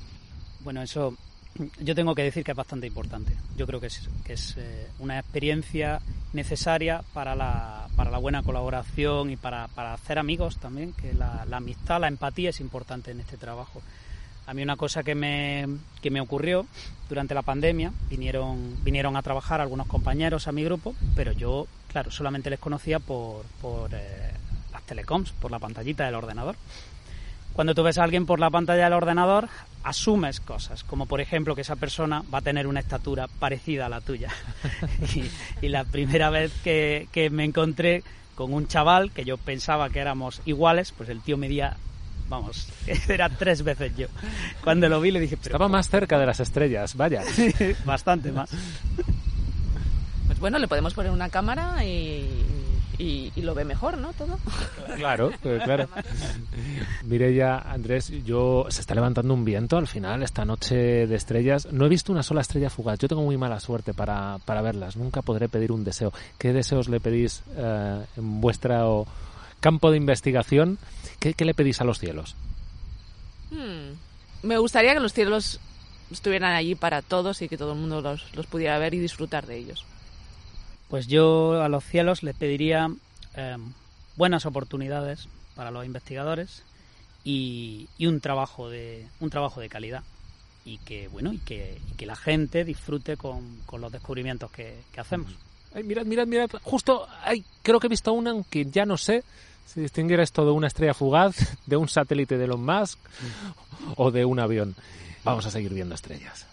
Bueno, 0.60 0.82
eso 0.82 1.16
yo 1.80 1.96
tengo 1.96 2.16
que 2.16 2.24
decir 2.24 2.44
que 2.44 2.52
es 2.52 2.58
bastante 2.58 2.88
importante. 2.88 3.34
Yo 3.56 3.68
creo 3.68 3.80
que 3.80 3.88
es, 3.88 4.10
que 4.26 4.34
es 4.34 4.56
eh, 4.58 4.88
una 5.00 5.20
experiencia 5.20 6.02
necesaria 6.34 7.04
para 7.14 7.36
la, 7.36 7.88
para 7.96 8.10
la 8.10 8.18
buena 8.18 8.42
colaboración 8.42 9.30
y 9.30 9.36
para, 9.36 9.68
para 9.70 9.94
hacer 9.94 10.18
amigos 10.18 10.58
también, 10.58 10.94
que 10.94 11.14
la, 11.14 11.46
la, 11.48 11.58
amistad, 11.58 12.02
la 12.02 12.08
empatía 12.08 12.50
es 12.50 12.60
importante 12.60 13.12
en 13.12 13.20
este 13.20 13.38
trabajo. 13.38 13.82
A 14.46 14.54
mí 14.54 14.62
una 14.62 14.76
cosa 14.76 15.04
que 15.04 15.16
me, 15.16 15.68
que 16.02 16.12
me 16.12 16.20
ocurrió 16.20 16.66
durante 17.08 17.34
la 17.34 17.44
pandemia, 17.44 17.94
vinieron, 18.10 18.84
vinieron 18.84 19.16
a 19.16 19.22
trabajar 19.22 19.62
algunos 19.62 19.88
compañeros 19.88 20.48
a 20.48 20.52
mi 20.52 20.64
grupo, 20.64 20.96
pero 21.16 21.32
yo, 21.32 21.68
claro, 21.88 22.12
solamente 22.12 22.50
les 22.50 22.60
conocía 22.60 23.00
por, 23.00 23.46
por 23.62 23.92
eh, 23.94 24.32
las 24.72 24.84
telecoms, 24.84 25.32
por 25.34 25.52
la 25.52 25.60
pantallita 25.60 26.06
del 26.06 26.16
ordenador. 26.16 26.56
Cuando 27.54 27.76
tú 27.76 27.84
ves 27.84 27.98
a 27.98 28.04
alguien 28.04 28.26
por 28.26 28.40
la 28.40 28.50
pantalla 28.50 28.86
del 28.86 28.94
ordenador, 28.94 29.48
asumes 29.84 30.40
cosas, 30.40 30.84
como 30.84 31.06
por 31.06 31.22
ejemplo 31.22 31.56
que 31.56 31.62
esa 31.62 31.76
persona 31.76 32.24
va 32.34 32.40
a 32.40 32.42
tener 32.42 32.68
una 32.68 32.80
estatura 32.80 33.28
parecida 33.28 33.86
a 33.86 33.90
la 33.90 34.02
tuya. 34.02 34.30
y, 35.62 35.68
la 35.68 35.84
primera 35.84 36.30
vez 36.30 36.52
que, 36.64 37.08
que 37.12 37.30
me 37.30 37.44
encontré 37.44 38.04
con 38.36 38.54
un 38.54 38.68
chaval 38.68 39.12
que 39.12 39.26
yo 39.26 39.38
pensaba 39.38 39.90
que 39.90 40.00
éramos 40.00 40.42
iguales, 40.46 40.92
pues 40.92 41.10
el 41.10 41.22
tío 41.22 41.38
medía 41.38 41.78
vamos, 42.30 42.68
era 43.08 43.30
tres 43.30 43.64
veces 43.64 43.96
yo. 43.96 44.08
Cuando 44.64 44.90
lo 44.90 45.00
vi 45.02 45.12
le 45.12 45.20
dije... 45.20 45.36
Estaba 45.36 45.68
más 45.68 45.90
cerca 45.90 46.18
de 46.18 46.26
las 46.26 46.40
estrellas, 46.40 46.96
vaya. 46.96 47.22
bastante 47.86 48.32
más. 48.32 48.50
Pues 50.28 50.40
bueno, 50.40 50.58
le 50.58 50.68
podemos 50.68 50.94
poner 50.94 51.12
una 51.12 51.30
cámara 51.30 51.84
y, 51.86 52.28
y, 52.98 53.32
lo 53.42 53.56
ve 53.56 53.66
mejor, 53.66 53.98
¿no? 53.98 54.14
Todo. 54.14 54.38
Claro, 54.96 55.32
pues 55.42 55.64
claro. 55.64 55.88
Mireya, 57.04 57.58
Andrés, 57.58 58.12
yo 58.24 58.66
se 58.70 58.82
está 58.82 58.96
levantando 58.96 59.34
un 59.34 59.46
viento 59.46 59.78
al 59.78 59.88
final 59.88 60.24
esta 60.24 60.46
noche 60.46 61.08
de 61.08 61.16
estrellas. 61.16 61.68
No 61.72 61.86
he 61.86 61.90
visto 61.90 62.12
una 62.12 62.24
sola 62.24 62.42
estrella 62.42 62.70
fugaz. 62.70 63.00
Yo 63.00 63.08
tengo 63.08 63.24
muy 63.24 63.38
mala 63.38 63.60
suerte 63.60 63.94
para, 63.94 64.38
para 64.46 64.62
verlas. 64.62 64.96
Nunca 64.96 65.22
podré 65.22 65.50
pedir 65.50 65.72
un 65.72 65.84
deseo. 65.84 66.14
¿Qué 66.38 66.54
deseos 66.54 66.88
le 66.90 67.00
pedís 67.00 67.44
eh, 67.56 68.06
en 68.18 68.42
vuestro 68.42 69.06
campo 69.60 69.92
de 69.92 69.98
investigación? 69.98 70.78
¿Qué, 71.20 71.34
le 71.46 71.54
pedís 71.54 71.82
a 71.82 71.86
los 71.86 72.00
cielos? 72.00 72.36
Hmm. 73.52 73.94
Me 74.44 74.58
gustaría 74.58 74.94
que 74.94 75.00
los 75.00 75.14
cielos 75.14 75.60
estuvieran 76.12 76.54
allí 76.54 76.76
para 76.76 77.02
todos 77.02 77.42
y 77.42 77.48
que 77.48 77.58
todo 77.58 77.74
el 77.74 77.80
mundo 77.80 78.02
los, 78.02 78.36
los 78.36 78.46
pudiera 78.46 78.78
ver 78.78 78.94
y 78.94 79.00
disfrutar 79.00 79.48
de 79.48 79.58
ellos. 79.58 79.86
Pues 80.88 81.08
yo 81.08 81.62
a 81.62 81.70
los 81.70 81.84
cielos 81.84 82.24
les 82.24 82.36
pediría 82.36 82.90
eh, 83.36 83.58
buenas 84.16 84.46
oportunidades 84.46 85.28
para 85.56 85.72
los 85.72 85.86
investigadores 85.86 86.64
y, 87.24 87.88
un 88.00 88.20
trabajo 88.20 88.70
de 88.70 89.08
un 89.20 89.30
trabajo 89.30 89.62
de 89.62 89.70
calidad 89.70 90.04
y 90.66 90.78
que 90.80 91.08
bueno 91.08 91.34
y 91.34 91.38
que, 91.40 91.80
la 92.00 92.16
gente 92.16 92.66
disfrute 92.66 93.18
con, 93.18 93.60
los 93.80 93.92
descubrimientos 93.92 94.52
que, 94.52 94.76
hacemos. 94.98 95.32
Ay, 95.74 95.84
mirad, 95.84 96.06
mirad, 96.06 96.28
mirad, 96.28 96.50
justo 96.62 97.08
ay, 97.24 97.44
creo 97.62 97.80
que 97.80 97.88
he 97.88 97.90
visto 97.90 98.14
una, 98.14 98.32
aunque 98.32 98.66
ya 98.66 98.86
no 98.86 98.98
sé 98.98 99.24
si 99.66 99.82
distinguir 99.82 100.20
esto 100.20 100.46
de 100.46 100.52
una 100.52 100.68
estrella 100.68 100.94
fugaz, 100.94 101.36
de 101.66 101.78
un 101.78 101.88
satélite 101.88 102.38
de 102.38 102.46
Elon 102.46 102.64
Musk 102.64 103.00
o 103.96 104.12
de 104.12 104.26
un 104.26 104.40
avión. 104.40 104.76
Vamos 105.24 105.46
a 105.46 105.52
seguir 105.52 105.74
viendo 105.74 105.96
estrellas. 105.96 106.46